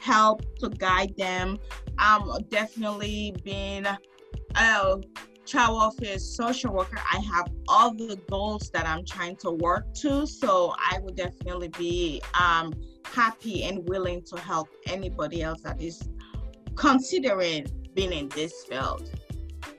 help 0.02 0.44
to 0.60 0.70
guide 0.72 1.16
them. 1.16 1.58
I'm 1.98 2.30
definitely 2.50 3.34
being 3.46 3.86
a 3.86 3.98
child 5.46 5.78
welfare 5.78 6.20
social 6.20 6.74
worker. 6.74 7.00
I 7.14 7.20
have 7.20 7.48
all 7.70 7.94
the 7.94 8.20
goals 8.30 8.70
that 8.72 8.86
I'm 8.86 9.06
trying 9.06 9.38
to 9.38 9.52
work 9.52 9.86
to. 10.02 10.28
So 10.28 10.74
I 10.78 11.00
would 11.00 11.16
definitely 11.16 11.70
be 11.70 12.22
um 12.38 12.74
happy 13.06 13.64
and 13.64 13.88
willing 13.88 14.22
to 14.24 14.40
help 14.40 14.70
anybody 14.88 15.42
else 15.42 15.62
that 15.62 15.82
is 15.82 16.02
considering 16.76 17.68
being 17.94 18.12
in 18.12 18.30
this 18.30 18.66
field. 18.68 19.10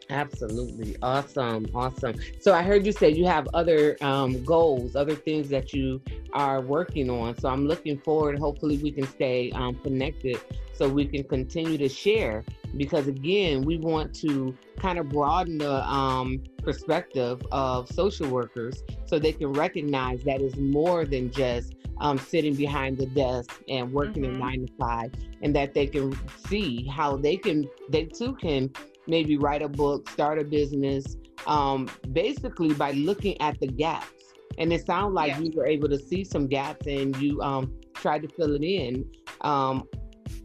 Absolutely. 0.09 0.97
Awesome. 1.03 1.67
Awesome. 1.75 2.15
So 2.41 2.55
I 2.55 2.63
heard 2.63 2.87
you 2.87 2.93
say 2.93 3.11
you 3.11 3.27
have 3.27 3.49
other 3.55 3.97
um, 4.01 4.45
goals, 4.45 4.95
other 4.95 5.17
things 5.17 5.49
that 5.49 5.73
you 5.73 6.01
are 6.33 6.61
working 6.61 7.11
on. 7.11 7.37
So 7.39 7.49
I'm 7.49 7.67
looking 7.67 7.99
forward. 7.99 8.39
Hopefully, 8.39 8.79
we 8.79 8.93
can 8.93 9.07
stay 9.07 9.51
um, 9.53 9.75
connected 9.77 10.41
so 10.73 10.89
we 10.89 11.07
can 11.07 11.25
continue 11.25 11.77
to 11.79 11.89
share. 11.89 12.45
Because 12.77 13.09
again, 13.09 13.63
we 13.63 13.79
want 13.79 14.15
to 14.17 14.57
kind 14.79 14.99
of 14.99 15.09
broaden 15.09 15.59
the 15.59 15.83
um, 15.89 16.43
perspective 16.63 17.41
of 17.51 17.89
social 17.91 18.29
workers 18.29 18.83
so 19.07 19.19
they 19.19 19.33
can 19.33 19.53
recognize 19.53 20.23
that 20.25 20.41
it's 20.41 20.57
more 20.57 21.05
than 21.05 21.31
just 21.31 21.75
um, 21.99 22.19
sitting 22.19 22.55
behind 22.55 22.99
the 22.99 23.07
desk 23.07 23.63
and 23.69 23.91
working 23.91 24.25
mm-hmm. 24.25 24.37
a 24.37 24.39
nine 24.39 24.67
to 24.67 24.73
five, 24.79 25.13
and 25.43 25.57
that 25.57 25.73
they 25.75 25.87
can 25.87 26.17
see 26.47 26.87
how 26.87 27.17
they 27.17 27.37
can, 27.37 27.69
they 27.89 28.05
too 28.05 28.35
can 28.35 28.71
maybe 29.07 29.37
write 29.37 29.63
a 29.63 29.69
book, 29.69 30.09
start 30.11 30.39
a 30.39 30.45
business, 30.45 31.17
um, 31.47 31.89
basically 32.13 32.75
by 32.75 32.93
looking 32.93 33.41
at 33.41 33.59
the 33.61 33.67
gaps. 33.67 34.13
And 34.59 34.73
it 34.73 34.87
sounds 34.87 35.15
like 35.15 35.33
yeah. 35.33 35.41
you 35.41 35.53
were 35.55 35.67
able 35.67 35.89
to 35.89 35.99
see 35.99 36.25
some 36.25 36.47
gaps 36.47 36.87
and 36.87 37.15
you 37.17 37.41
um, 37.43 37.75
tried 37.95 38.23
to 38.23 38.29
fill 38.29 38.55
it 38.55 38.63
in 38.63 39.05
um, 39.43 39.85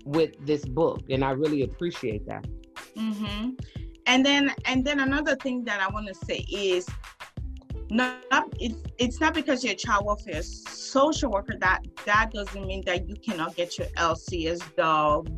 with 0.05 0.45
this 0.45 0.65
book. 0.65 1.01
And 1.09 1.23
I 1.23 1.31
really 1.31 1.63
appreciate 1.63 2.25
that. 2.27 2.45
Mm-hmm. 2.97 3.51
And 4.07 4.25
then, 4.25 4.53
and 4.65 4.83
then 4.83 4.99
another 4.99 5.35
thing 5.37 5.63
that 5.65 5.79
I 5.79 5.87
want 5.91 6.07
to 6.07 6.13
say 6.13 6.45
is, 6.51 6.87
not 7.91 8.21
it's 8.57 8.81
it's 8.99 9.19
not 9.19 9.33
because 9.33 9.65
you're 9.65 9.73
a 9.73 9.75
child 9.75 10.05
welfare 10.05 10.41
social 10.41 11.29
worker 11.29 11.55
that 11.59 11.81
that 12.05 12.31
doesn't 12.31 12.65
mean 12.65 12.81
that 12.85 13.05
you 13.07 13.15
cannot 13.15 13.53
get 13.53 13.77
your 13.77 13.87
LCS 13.97 14.75
dog 14.77 15.29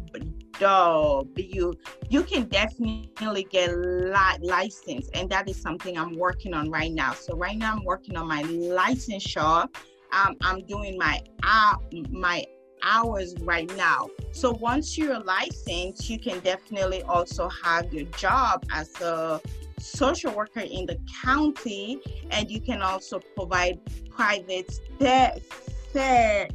dog 0.59 1.27
you 1.35 1.73
you 2.09 2.23
can 2.23 2.47
definitely 2.47 3.43
get 3.43 3.75
li- 3.75 4.37
license 4.41 5.09
and 5.13 5.29
that 5.29 5.49
is 5.49 5.61
something 5.61 5.97
I'm 5.97 6.17
working 6.17 6.53
on 6.53 6.69
right 6.69 6.91
now 6.91 7.13
so 7.13 7.35
right 7.35 7.57
now 7.57 7.73
I'm 7.75 7.83
working 7.83 8.15
on 8.17 8.27
my 8.27 8.43
licensure 8.43 9.67
um, 10.13 10.35
I'm 10.41 10.63
doing 10.65 10.97
my 10.97 11.21
uh, 11.41 11.75
my 12.11 12.45
hours 12.83 13.33
right 13.41 13.73
now. 13.75 14.09
So 14.31 14.51
once 14.51 14.97
you're 14.97 15.19
licensed, 15.19 16.09
you 16.09 16.19
can 16.19 16.39
definitely 16.41 17.01
also 17.03 17.49
have 17.63 17.93
your 17.93 18.05
job 18.17 18.65
as 18.71 18.99
a 19.01 19.41
social 19.79 20.33
worker 20.33 20.59
in 20.59 20.85
the 20.85 20.99
county, 21.23 21.99
and 22.29 22.49
you 22.51 22.61
can 22.61 22.81
also 22.81 23.19
provide 23.35 23.79
private 24.09 24.71
ther- 24.99 26.47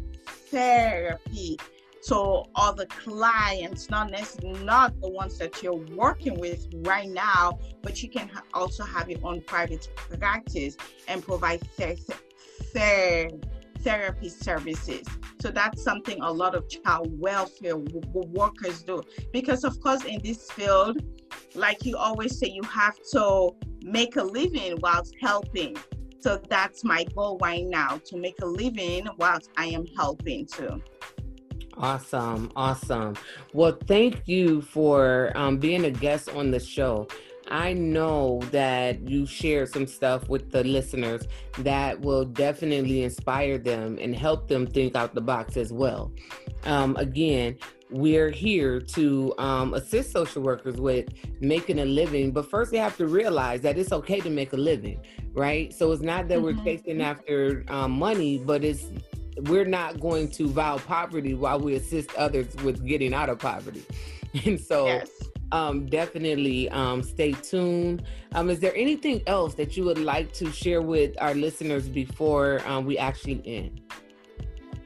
therapy. 0.51 1.59
So 2.01 2.49
all 2.55 2.75
the 2.75 2.87
clients, 2.87 3.91
not 3.91 4.11
necessarily 4.11 4.65
not 4.65 5.01
the 5.01 5.11
ones 5.11 5.39
that 5.39 5.63
you're 5.63 5.85
working 5.97 6.39
with 6.39 6.67
right 6.77 7.09
now, 7.09 7.59
but 7.83 8.03
you 8.03 8.09
can 8.09 8.29
ha- 8.29 8.43
also 8.55 8.85
have 8.85 9.11
your 9.11 9.21
own 9.25 9.43
private 9.43 9.89
practice 10.19 10.77
and 11.09 11.23
provide 11.23 11.61
ther- 11.77 11.97
ther- 12.73 13.31
therapy 13.81 14.29
services. 14.29 15.07
So 15.41 15.51
that's 15.51 15.83
something 15.83 16.21
a 16.23 16.33
lot 16.33 16.55
of 16.55 16.69
child 16.69 17.19
welfare 17.19 17.77
w- 17.77 18.29
workers 18.29 18.83
do. 18.83 19.03
Because, 19.33 19.65
of 19.65 19.81
course, 19.81 20.05
in 20.05 20.21
this 20.23 20.51
field, 20.51 21.03
like 21.55 21.85
you 21.85 21.97
always 21.97 22.39
say, 22.39 22.49
you 22.49 22.63
have 22.63 22.97
to 23.13 23.51
make 23.83 24.17
a 24.17 24.23
living 24.23 24.77
whilst 24.81 25.15
helping. 25.21 25.77
So 26.21 26.41
that's 26.49 26.85
my 26.85 27.05
goal 27.15 27.39
right 27.41 27.65
now 27.65 28.01
to 28.07 28.17
make 28.17 28.37
a 28.43 28.47
living 28.47 29.07
whilst 29.19 29.51
I 29.57 29.67
am 29.67 29.87
helping 29.97 30.47
too. 30.47 30.83
Awesome. 31.79 32.51
Awesome. 32.57 33.17
Well, 33.53 33.79
thank 33.87 34.27
you 34.27 34.63
for 34.63 35.33
um, 35.37 35.59
being 35.59 35.85
a 35.85 35.91
guest 35.91 36.29
on 36.31 36.51
the 36.51 36.61
show. 36.61 37.07
I 37.51 37.73
know 37.73 38.41
that 38.51 39.09
you 39.09 39.25
share 39.25 39.65
some 39.67 39.87
stuff 39.87 40.29
with 40.29 40.51
the 40.51 40.65
listeners 40.65 41.27
that 41.59 41.99
will 42.01 42.25
definitely 42.25 43.05
inspire 43.05 43.59
them 43.59 43.99
and 44.01 44.15
help 44.15 44.49
them 44.49 44.67
think 44.67 44.97
out 44.97 45.15
the 45.15 45.21
box 45.21 45.57
as 45.57 45.73
well. 45.73 46.13
Um, 46.65 46.97
again, 46.97 47.57
we're 47.91 48.31
here 48.31 48.81
to 48.81 49.35
um, 49.39 49.73
assist 49.73 50.13
social 50.13 50.43
workers 50.43 50.77
with 50.77 51.09
making 51.41 51.79
a 51.79 51.87
living, 51.87 52.33
but 52.33 52.51
first 52.51 52.71
they 52.71 52.77
have 52.79 52.97
to 52.99 53.07
realize 53.07 53.63
that 53.63 53.79
it's 53.79 53.93
okay 53.93 54.21
to 54.21 54.29
make 54.29 54.53
a 54.53 54.57
living, 54.57 55.01
right? 55.33 55.73
So 55.73 55.91
it's 55.93 56.03
not 56.03 56.29
that 56.29 56.39
mm-hmm. 56.39 56.59
we're 56.59 56.65
chasing 56.65 57.01
after 57.01 57.65
um, 57.69 57.93
money, 57.93 58.39
but 58.45 58.63
it's 58.63 58.91
we're 59.43 59.65
not 59.65 60.01
going 60.01 60.31
to 60.33 60.49
vow 60.49 60.79
poverty 60.79 61.35
while 61.35 61.61
we 61.61 61.75
assist 61.75 62.15
others 62.15 62.55
with 62.65 62.85
getting 62.87 63.15
out 63.15 63.29
of 63.29 63.39
poverty. 63.39 63.85
And 64.45 64.61
so 64.61 64.87
yes 64.87 65.11
um, 65.53 65.87
definitely 65.87 66.69
um, 66.71 67.03
stay 67.03 67.33
tuned. 67.33 68.05
Um, 68.35 68.51
is 68.51 68.61
there 68.61 68.75
anything 68.75 69.23
else 69.27 69.55
that 69.55 69.77
you 69.77 69.85
would 69.85 69.99
like 69.99 70.33
to 70.35 70.51
share 70.53 70.83
with 70.83 71.15
our 71.21 71.35
listeners 71.35 71.89
before 71.89 72.61
um, 72.67 72.85
we 72.85 72.99
actually 72.99 73.43
end? 73.45 73.81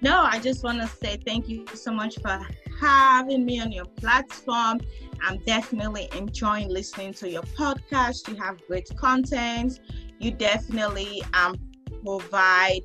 No, 0.00 0.20
I 0.20 0.40
just 0.40 0.64
want 0.64 0.80
to 0.80 0.88
say 0.88 1.18
thank 1.24 1.48
you 1.48 1.64
so 1.74 1.92
much 1.92 2.18
for 2.18 2.40
having 2.80 3.44
me 3.44 3.60
on 3.60 3.70
your 3.70 3.84
platform. 3.84 4.80
I'm 5.22 5.38
definitely 5.44 6.08
enjoying 6.16 6.68
listening 6.68 7.12
to 7.14 7.30
your 7.30 7.42
podcast. 7.42 8.28
You 8.28 8.34
have 8.42 8.60
great 8.66 8.94
content. 8.96 9.78
You 10.18 10.32
definitely 10.32 11.22
um, 11.34 11.56
provide, 12.04 12.82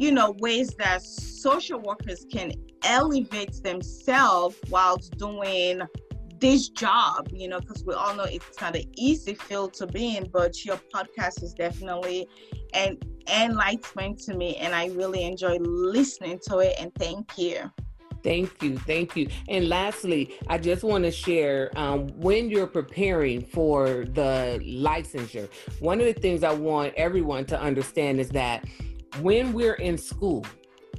you 0.00 0.10
know, 0.10 0.34
ways 0.38 0.70
that 0.78 1.02
social 1.02 1.78
workers 1.78 2.24
can 2.32 2.52
elevate 2.84 3.62
themselves 3.62 4.56
whilst 4.70 5.18
doing 5.18 5.82
this 6.38 6.70
job, 6.70 7.28
you 7.30 7.46
know, 7.46 7.60
because 7.60 7.84
we 7.84 7.92
all 7.92 8.14
know 8.14 8.24
it's 8.24 8.58
not 8.62 8.74
an 8.74 8.84
easy 8.96 9.34
field 9.34 9.74
to 9.74 9.86
be 9.86 10.16
in, 10.16 10.26
but 10.32 10.64
your 10.64 10.80
podcast 10.92 11.42
is 11.42 11.52
definitely 11.52 12.26
an 12.72 12.96
enlightenment 13.30 14.18
to 14.20 14.34
me, 14.34 14.56
and 14.56 14.74
I 14.74 14.86
really 14.86 15.22
enjoy 15.22 15.58
listening 15.58 16.40
to 16.48 16.60
it. 16.60 16.76
And 16.80 16.94
thank 16.94 17.36
you. 17.36 17.70
Thank 18.22 18.62
you. 18.62 18.78
Thank 18.78 19.16
you. 19.16 19.28
And 19.48 19.68
lastly, 19.68 20.34
I 20.48 20.56
just 20.56 20.82
want 20.82 21.04
to 21.04 21.10
share 21.10 21.70
um, 21.76 22.08
when 22.16 22.50
you're 22.50 22.66
preparing 22.66 23.44
for 23.44 24.06
the 24.06 24.60
licensure, 24.64 25.48
one 25.80 26.00
of 26.00 26.06
the 26.06 26.12
things 26.14 26.42
I 26.42 26.52
want 26.52 26.94
everyone 26.94 27.44
to 27.46 27.60
understand 27.60 28.20
is 28.20 28.30
that 28.30 28.64
when 29.20 29.52
we're 29.52 29.74
in 29.74 29.98
school, 29.98 30.44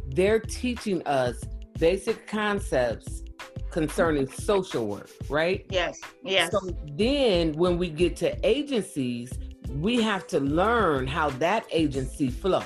they're 0.07 0.39
teaching 0.39 1.05
us 1.07 1.41
basic 1.79 2.27
concepts 2.27 3.23
concerning 3.71 4.27
social 4.27 4.85
work, 4.85 5.09
right? 5.29 5.65
Yes, 5.69 5.99
yes. 6.23 6.51
So 6.51 6.59
then 6.97 7.53
when 7.53 7.77
we 7.77 7.89
get 7.89 8.15
to 8.17 8.37
agencies, 8.47 9.31
we 9.69 10.01
have 10.01 10.27
to 10.27 10.39
learn 10.39 11.07
how 11.07 11.29
that 11.31 11.65
agency 11.71 12.29
flow. 12.29 12.63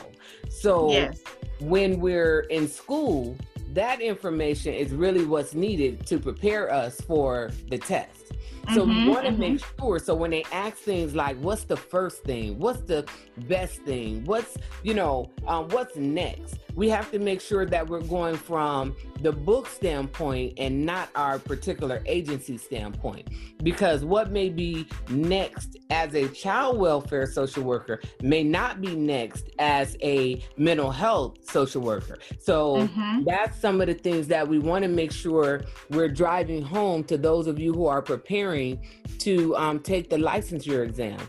So 0.50 0.92
yes. 0.92 1.20
when 1.60 2.00
we're 2.00 2.42
in 2.42 2.68
school, 2.68 3.38
that 3.76 4.02
information 4.02 4.74
is 4.74 4.92
really 4.92 5.26
what's 5.26 5.54
needed 5.54 6.06
to 6.08 6.18
prepare 6.18 6.74
us 6.74 7.00
for 7.02 7.52
the 7.70 7.78
test. 7.78 8.32
So 8.74 8.86
mm-hmm, 8.86 9.06
we 9.06 9.10
want 9.10 9.26
to 9.26 9.32
mm-hmm. 9.32 9.40
make 9.40 9.64
sure. 9.80 10.00
So 10.00 10.16
when 10.16 10.32
they 10.32 10.44
ask 10.52 10.78
things 10.78 11.14
like, 11.14 11.38
"What's 11.38 11.66
the 11.66 11.78
first 11.78 12.24
thing? 12.24 12.58
What's 12.58 12.82
the 12.82 13.06
best 13.48 13.82
thing? 13.82 14.26
What's 14.26 14.58
you 14.82 14.96
know, 14.96 15.30
um, 15.46 15.68
what's 15.70 15.96
next?" 15.96 16.58
We 16.74 16.90
have 16.90 17.10
to 17.12 17.20
make 17.20 17.40
sure 17.40 17.66
that 17.66 17.88
we're 17.88 18.02
going 18.02 18.36
from 18.36 18.96
the 19.22 19.32
book 19.32 19.68
standpoint 19.68 20.56
and 20.58 20.86
not 20.86 21.10
our 21.16 21.40
particular 21.40 22.02
agency 22.06 22.58
standpoint. 22.58 23.30
Because 23.64 24.04
what 24.04 24.32
may 24.32 24.50
be 24.50 24.86
next 25.10 25.78
as 25.90 26.14
a 26.16 26.28
child 26.30 26.78
welfare 26.78 27.28
social 27.28 27.64
worker 27.64 28.02
may 28.22 28.44
not 28.44 28.82
be 28.82 28.94
next 28.94 29.52
as 29.58 29.96
a 30.02 30.44
mental 30.58 30.92
health 30.92 31.38
social 31.50 31.82
worker. 31.82 32.18
So 32.40 32.88
mm-hmm. 32.88 33.24
that's 33.24 33.58
some 33.66 33.82
of 33.82 33.88
the 33.88 33.96
things 33.96 34.28
that 34.28 34.48
we 34.48 34.60
want 34.60 34.84
to 34.84 34.88
make 34.88 35.12
sure 35.12 35.64
we're 35.90 36.08
driving 36.08 36.62
home 36.62 37.04
to 37.04 37.18
those 37.18 37.48
of 37.48 37.58
you 37.58 37.74
who 37.74 37.88
are 37.88 38.00
preparing 38.00 38.80
to 39.18 39.56
um, 39.56 39.80
take 39.80 40.08
the 40.08 40.18
licensure 40.18 40.86
exam. 40.86 41.20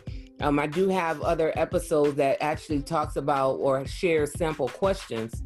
Um, 0.41 0.59
I 0.59 0.67
do 0.67 0.87
have 0.87 1.19
other 1.23 1.51
episodes 1.55 2.13
that 2.17 2.37
actually 2.39 2.83
talks 2.83 3.15
about 3.15 3.53
or 3.53 3.87
shares 3.87 4.33
sample 4.33 4.67
questions 4.67 5.41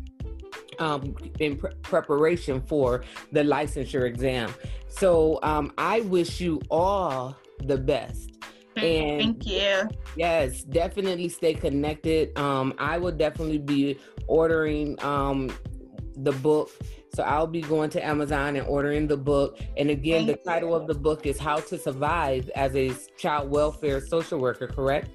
um, 0.80 1.16
in 1.40 1.56
pre- 1.56 1.72
preparation 1.82 2.60
for 2.60 3.06
the 3.32 3.42
licensure 3.42 4.06
exam. 4.06 4.54
So 4.90 5.40
um, 5.44 5.72
I 5.78 6.02
wish 6.02 6.42
you 6.42 6.60
all 6.70 7.38
the 7.64 7.78
best. 7.78 8.32
And 8.76 9.22
thank 9.22 9.48
you. 9.48 9.88
Yes, 10.18 10.64
definitely 10.64 11.30
stay 11.30 11.54
connected. 11.54 12.38
Um, 12.38 12.74
I 12.78 12.98
will 12.98 13.14
definitely 13.14 13.60
be 13.60 13.98
ordering 14.28 15.02
um, 15.02 15.50
the 16.16 16.32
book. 16.32 16.72
So 17.14 17.24
I'll 17.24 17.48
be 17.48 17.62
going 17.62 17.90
to 17.92 18.06
Amazon 18.06 18.56
and 18.56 18.66
ordering 18.68 19.08
the 19.08 19.18
book. 19.18 19.60
And 19.78 19.90
again, 19.90 20.26
Thank 20.26 20.44
the 20.44 20.50
title 20.50 20.70
you. 20.70 20.76
of 20.76 20.88
the 20.88 20.94
book 20.94 21.26
is 21.26 21.38
How 21.38 21.58
to 21.58 21.78
Survive 21.78 22.50
as 22.56 22.76
a 22.76 22.92
Child 23.18 23.52
Welfare 23.52 24.00
Social 24.00 24.40
Worker, 24.40 24.68
correct? 24.68 25.10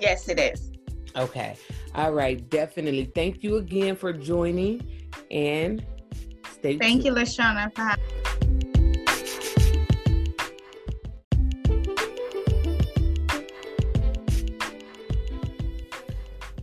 Yes, 0.00 0.28
it 0.28 0.38
is. 0.38 0.70
Okay. 1.16 1.56
All 1.94 2.12
right. 2.12 2.48
Definitely. 2.50 3.10
Thank 3.14 3.42
you 3.42 3.56
again 3.56 3.96
for 3.96 4.12
joining 4.12 5.08
and 5.30 5.84
stay 6.52 6.76
Thank 6.78 7.02
tuned. 7.02 7.04
you, 7.04 7.12
Lashana, 7.12 7.74
for 7.74 7.82
having 7.82 8.04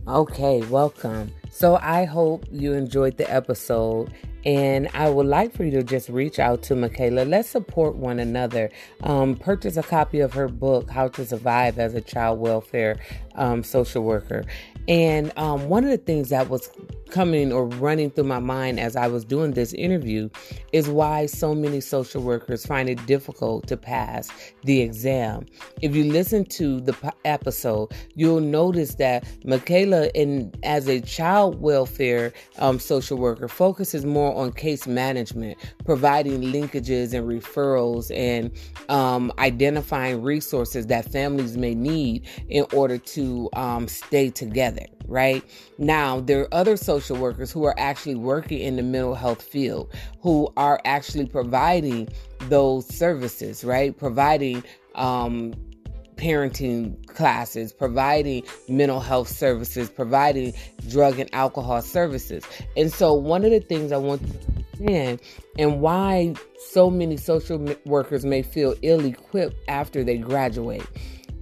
Okay, 0.08 0.62
welcome. 0.66 1.32
So 1.50 1.80
I 1.82 2.04
hope 2.04 2.44
you 2.48 2.74
enjoyed 2.74 3.16
the 3.16 3.28
episode. 3.28 4.12
And 4.44 4.88
I 4.94 5.10
would 5.10 5.26
like 5.26 5.52
for 5.52 5.64
you 5.64 5.72
to 5.72 5.82
just 5.82 6.08
reach 6.08 6.38
out 6.38 6.62
to 6.64 6.76
Michaela. 6.76 7.24
Let's 7.24 7.48
support 7.48 7.96
one 7.96 8.20
another. 8.20 8.70
Um, 9.02 9.34
purchase 9.34 9.76
a 9.76 9.82
copy 9.82 10.20
of 10.20 10.32
her 10.34 10.46
book, 10.46 10.88
How 10.88 11.08
to 11.08 11.26
Survive 11.26 11.80
as 11.80 11.94
a 11.94 12.00
Child 12.00 12.38
Welfare 12.38 13.00
um, 13.34 13.64
Social 13.64 14.04
Worker. 14.04 14.44
And 14.88 15.32
um, 15.36 15.68
one 15.68 15.84
of 15.84 15.90
the 15.90 15.96
things 15.96 16.28
that 16.28 16.48
was 16.48 16.70
coming 17.10 17.52
or 17.52 17.66
running 17.66 18.10
through 18.10 18.24
my 18.24 18.38
mind 18.38 18.80
as 18.80 18.96
I 18.96 19.06
was 19.06 19.24
doing 19.24 19.52
this 19.52 19.72
interview 19.74 20.28
is 20.72 20.88
why 20.88 21.26
so 21.26 21.54
many 21.54 21.80
social 21.80 22.22
workers 22.22 22.66
find 22.66 22.88
it 22.88 23.04
difficult 23.06 23.66
to 23.68 23.76
pass 23.76 24.28
the 24.64 24.80
exam. 24.80 25.46
If 25.82 25.94
you 25.94 26.04
listen 26.04 26.44
to 26.46 26.80
the 26.80 27.12
episode, 27.24 27.92
you'll 28.14 28.40
notice 28.40 28.96
that 28.96 29.26
Michaela, 29.44 30.08
in 30.14 30.52
as 30.62 30.88
a 30.88 31.00
child 31.00 31.60
welfare 31.60 32.32
um, 32.58 32.78
social 32.78 33.18
worker, 33.18 33.48
focuses 33.48 34.04
more 34.04 34.34
on 34.34 34.52
case 34.52 34.86
management, 34.86 35.58
providing 35.84 36.42
linkages 36.42 37.14
and 37.14 37.28
referrals, 37.28 38.14
and 38.14 38.50
um, 38.88 39.32
identifying 39.38 40.22
resources 40.22 40.86
that 40.88 41.10
families 41.10 41.56
may 41.56 41.74
need 41.74 42.26
in 42.48 42.66
order 42.72 42.98
to 42.98 43.48
um, 43.54 43.88
stay 43.88 44.30
together 44.30 44.75
right? 45.06 45.42
Now, 45.78 46.20
there 46.20 46.42
are 46.42 46.54
other 46.54 46.76
social 46.76 47.16
workers 47.16 47.52
who 47.52 47.64
are 47.64 47.74
actually 47.78 48.16
working 48.16 48.60
in 48.60 48.76
the 48.76 48.82
mental 48.82 49.14
health 49.14 49.42
field 49.42 49.92
who 50.20 50.52
are 50.56 50.80
actually 50.84 51.26
providing 51.26 52.08
those 52.48 52.86
services, 52.86 53.64
right? 53.64 53.96
Providing 53.96 54.62
um, 54.94 55.54
parenting 56.16 57.06
classes, 57.08 57.72
providing 57.72 58.42
mental 58.68 59.00
health 59.00 59.28
services, 59.28 59.90
providing 59.90 60.52
drug 60.88 61.18
and 61.18 61.32
alcohol 61.34 61.82
services. 61.82 62.44
And 62.76 62.92
so, 62.92 63.12
one 63.12 63.44
of 63.44 63.50
the 63.50 63.60
things 63.60 63.92
I 63.92 63.98
want 63.98 64.22
to 64.22 64.56
understand 64.78 65.20
and 65.58 65.80
why 65.80 66.34
so 66.70 66.90
many 66.90 67.16
social 67.16 67.74
workers 67.84 68.24
may 68.24 68.42
feel 68.42 68.74
ill 68.82 69.04
equipped 69.04 69.56
after 69.68 70.04
they 70.04 70.18
graduate 70.18 70.84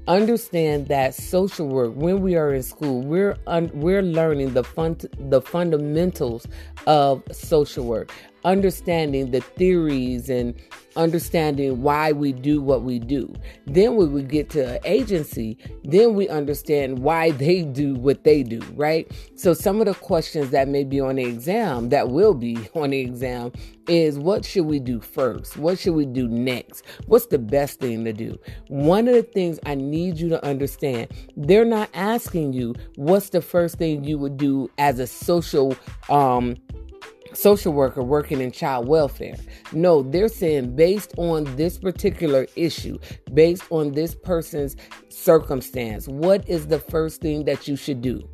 understand 0.08 0.88
that 0.88 1.14
social 1.14 1.66
work 1.66 1.92
when 1.94 2.20
we 2.20 2.36
are 2.36 2.52
in 2.52 2.62
school 2.62 3.00
we're 3.02 3.36
un- 3.46 3.70
we're 3.74 4.02
learning 4.02 4.52
the 4.52 4.62
fun 4.62 4.96
the 5.18 5.40
fundamentals 5.40 6.46
of 6.86 7.22
social 7.32 7.86
work 7.86 8.12
understanding 8.44 9.30
the 9.30 9.40
theories 9.40 10.28
and 10.28 10.54
understanding 10.96 11.82
why 11.82 12.12
we 12.12 12.32
do 12.32 12.60
what 12.60 12.82
we 12.82 12.98
do. 12.98 13.32
Then 13.66 13.96
we 13.96 14.06
would 14.06 14.28
get 14.28 14.50
to 14.50 14.80
agency, 14.84 15.58
then 15.82 16.14
we 16.14 16.28
understand 16.28 17.00
why 17.00 17.30
they 17.32 17.62
do 17.62 17.94
what 17.94 18.24
they 18.24 18.42
do, 18.42 18.60
right? 18.74 19.10
So 19.34 19.54
some 19.54 19.80
of 19.80 19.86
the 19.86 19.94
questions 19.94 20.50
that 20.50 20.68
may 20.68 20.84
be 20.84 21.00
on 21.00 21.16
the 21.16 21.24
exam, 21.24 21.88
that 21.90 22.10
will 22.10 22.34
be 22.34 22.68
on 22.74 22.90
the 22.90 23.00
exam, 23.00 23.52
is 23.86 24.18
what 24.18 24.44
should 24.44 24.64
we 24.64 24.78
do 24.78 24.98
first? 24.98 25.58
What 25.58 25.78
should 25.78 25.94
we 25.94 26.06
do 26.06 26.26
next? 26.26 26.84
What's 27.06 27.26
the 27.26 27.38
best 27.38 27.80
thing 27.80 28.04
to 28.04 28.14
do? 28.14 28.38
One 28.68 29.08
of 29.08 29.14
the 29.14 29.22
things 29.22 29.58
I 29.66 29.74
need 29.74 30.18
you 30.18 30.30
to 30.30 30.44
understand, 30.44 31.08
they're 31.36 31.66
not 31.66 31.90
asking 31.92 32.54
you 32.54 32.74
what's 32.96 33.28
the 33.28 33.42
first 33.42 33.76
thing 33.76 34.04
you 34.04 34.18
would 34.18 34.38
do 34.38 34.70
as 34.78 34.98
a 34.98 35.06
social 35.06 35.76
um 36.08 36.56
social 37.34 37.72
worker 37.72 38.02
working 38.02 38.40
in 38.40 38.52
child 38.52 38.88
welfare. 38.88 39.36
No, 39.72 40.02
they're 40.02 40.28
saying 40.28 40.76
based 40.76 41.14
on 41.16 41.44
this 41.56 41.78
particular 41.78 42.46
issue, 42.56 42.98
based 43.32 43.64
on 43.70 43.92
this 43.92 44.14
person's 44.14 44.76
circumstance, 45.08 46.08
what 46.08 46.48
is 46.48 46.68
the 46.68 46.78
first 46.78 47.20
thing 47.20 47.44
that 47.44 47.68
you 47.68 47.76
should 47.76 48.00
do? 48.00 48.28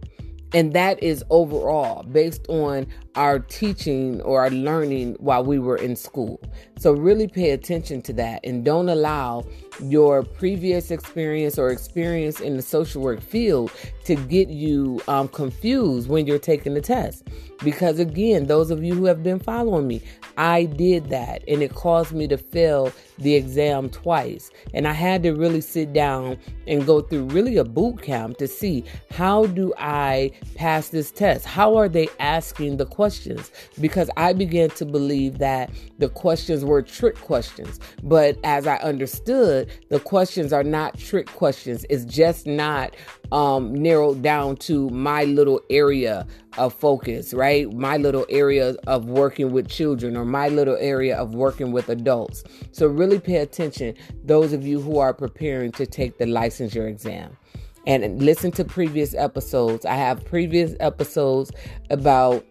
And 0.52 0.72
that 0.72 1.02
is 1.02 1.24
overall 1.30 2.02
based 2.02 2.46
on 2.48 2.86
our 3.14 3.38
teaching 3.38 4.20
or 4.22 4.40
our 4.40 4.50
learning 4.50 5.16
while 5.18 5.44
we 5.44 5.58
were 5.58 5.76
in 5.76 5.96
school. 5.96 6.40
So, 6.78 6.92
really 6.92 7.28
pay 7.28 7.50
attention 7.50 8.02
to 8.02 8.12
that 8.14 8.40
and 8.44 8.64
don't 8.64 8.88
allow 8.88 9.44
your 9.82 10.22
previous 10.22 10.90
experience 10.90 11.58
or 11.58 11.70
experience 11.70 12.40
in 12.40 12.56
the 12.56 12.62
social 12.62 13.02
work 13.02 13.20
field 13.20 13.70
to 14.04 14.14
get 14.14 14.48
you 14.48 15.00
um, 15.08 15.28
confused 15.28 16.08
when 16.08 16.26
you're 16.26 16.38
taking 16.38 16.74
the 16.74 16.80
test. 16.80 17.28
Because, 17.62 17.98
again, 17.98 18.46
those 18.46 18.70
of 18.70 18.82
you 18.82 18.94
who 18.94 19.04
have 19.04 19.22
been 19.22 19.38
following 19.38 19.86
me, 19.86 20.00
I 20.38 20.64
did 20.64 21.10
that 21.10 21.42
and 21.46 21.62
it 21.62 21.74
caused 21.74 22.12
me 22.12 22.26
to 22.28 22.38
fail 22.38 22.90
the 23.18 23.34
exam 23.34 23.90
twice. 23.90 24.50
And 24.72 24.88
I 24.88 24.92
had 24.92 25.22
to 25.24 25.32
really 25.32 25.60
sit 25.60 25.92
down 25.92 26.38
and 26.66 26.86
go 26.86 27.02
through 27.02 27.24
really 27.26 27.58
a 27.58 27.64
boot 27.64 28.00
camp 28.00 28.38
to 28.38 28.48
see 28.48 28.84
how 29.10 29.46
do 29.46 29.74
I 29.76 30.30
pass 30.54 30.88
this 30.88 31.10
test? 31.10 31.44
How 31.44 31.76
are 31.76 31.88
they 31.88 32.08
asking 32.18 32.78
the 32.78 32.86
questions? 33.00 33.50
Because 33.80 34.10
I 34.18 34.34
began 34.34 34.68
to 34.72 34.84
believe 34.84 35.38
that 35.38 35.70
the 35.96 36.10
questions 36.10 36.66
were 36.66 36.82
trick 36.82 37.16
questions. 37.16 37.80
But 38.02 38.36
as 38.44 38.66
I 38.66 38.76
understood, 38.76 39.70
the 39.88 40.00
questions 40.00 40.52
are 40.52 40.62
not 40.62 40.98
trick 40.98 41.26
questions. 41.28 41.86
It's 41.88 42.04
just 42.04 42.46
not 42.46 42.94
um, 43.32 43.72
narrowed 43.72 44.20
down 44.20 44.56
to 44.68 44.90
my 44.90 45.24
little 45.24 45.62
area 45.70 46.26
of 46.58 46.74
focus, 46.74 47.32
right? 47.32 47.72
My 47.72 47.96
little 47.96 48.26
area 48.28 48.74
of 48.86 49.06
working 49.06 49.50
with 49.50 49.66
children 49.66 50.14
or 50.14 50.26
my 50.26 50.50
little 50.50 50.76
area 50.76 51.16
of 51.16 51.34
working 51.34 51.72
with 51.72 51.88
adults. 51.88 52.44
So, 52.72 52.86
really 52.86 53.18
pay 53.18 53.36
attention, 53.36 53.94
those 54.24 54.52
of 54.52 54.66
you 54.66 54.78
who 54.78 54.98
are 54.98 55.14
preparing 55.14 55.72
to 55.72 55.86
take 55.86 56.18
the 56.18 56.26
licensure 56.26 56.86
exam. 56.86 57.34
And 57.86 58.22
listen 58.22 58.50
to 58.52 58.64
previous 58.64 59.14
episodes. 59.14 59.86
I 59.86 59.94
have 59.94 60.22
previous 60.24 60.74
episodes 60.80 61.50
about 61.88 62.44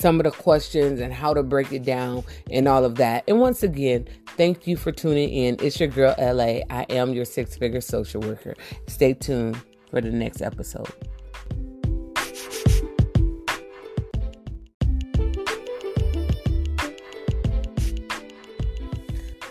some 0.00 0.18
of 0.18 0.24
the 0.24 0.30
questions 0.30 0.98
and 0.98 1.12
how 1.12 1.34
to 1.34 1.42
break 1.42 1.72
it 1.72 1.84
down 1.84 2.24
and 2.50 2.66
all 2.66 2.84
of 2.84 2.94
that. 2.96 3.22
And 3.28 3.38
once 3.38 3.62
again, 3.62 4.08
thank 4.36 4.66
you 4.66 4.76
for 4.76 4.92
tuning 4.92 5.28
in. 5.28 5.56
It's 5.60 5.78
your 5.78 5.90
girl, 5.90 6.14
LA. 6.18 6.60
I 6.70 6.86
am 6.88 7.12
your 7.12 7.26
six 7.26 7.56
figure 7.56 7.82
social 7.82 8.22
worker. 8.22 8.54
Stay 8.88 9.12
tuned 9.12 9.60
for 9.90 10.00
the 10.00 10.10
next 10.10 10.40
episode. 10.40 10.88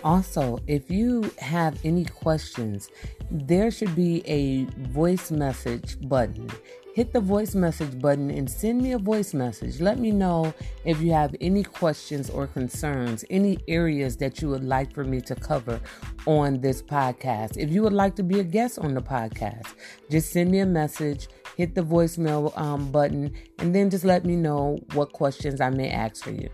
Also, 0.02 0.58
if 0.66 0.90
you 0.90 1.30
have 1.38 1.78
any 1.84 2.06
questions, 2.06 2.90
there 3.30 3.70
should 3.70 3.94
be 3.94 4.22
a 4.26 4.64
voice 4.88 5.30
message 5.30 5.96
button. 6.08 6.50
Hit 6.94 7.12
the 7.12 7.20
voice 7.20 7.54
message 7.54 8.00
button 8.00 8.30
and 8.30 8.50
send 8.50 8.82
me 8.82 8.92
a 8.92 8.98
voice 8.98 9.32
message. 9.32 9.80
Let 9.80 9.98
me 9.98 10.10
know 10.10 10.52
if 10.84 11.00
you 11.00 11.12
have 11.12 11.34
any 11.40 11.62
questions 11.62 12.28
or 12.28 12.48
concerns, 12.48 13.24
any 13.30 13.58
areas 13.68 14.16
that 14.16 14.42
you 14.42 14.48
would 14.48 14.64
like 14.64 14.92
for 14.92 15.04
me 15.04 15.20
to 15.22 15.34
cover 15.36 15.80
on 16.26 16.60
this 16.60 16.82
podcast. 16.82 17.56
If 17.56 17.70
you 17.70 17.82
would 17.82 17.92
like 17.92 18.16
to 18.16 18.24
be 18.24 18.40
a 18.40 18.44
guest 18.44 18.80
on 18.80 18.94
the 18.94 19.02
podcast, 19.02 19.74
just 20.10 20.32
send 20.32 20.50
me 20.50 20.58
a 20.58 20.66
message, 20.66 21.28
hit 21.56 21.76
the 21.76 21.82
voicemail 21.82 22.56
um, 22.58 22.90
button, 22.90 23.32
and 23.58 23.74
then 23.74 23.88
just 23.88 24.04
let 24.04 24.24
me 24.24 24.34
know 24.34 24.78
what 24.94 25.12
questions 25.12 25.60
I 25.60 25.70
may 25.70 25.90
ask 25.90 26.24
for 26.24 26.32
you. 26.32 26.48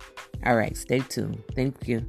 All 0.45 0.57
right, 0.57 0.77
stay 0.77 1.01
tuned. 1.01 1.43
Thank 1.55 1.89
you. 1.89 2.07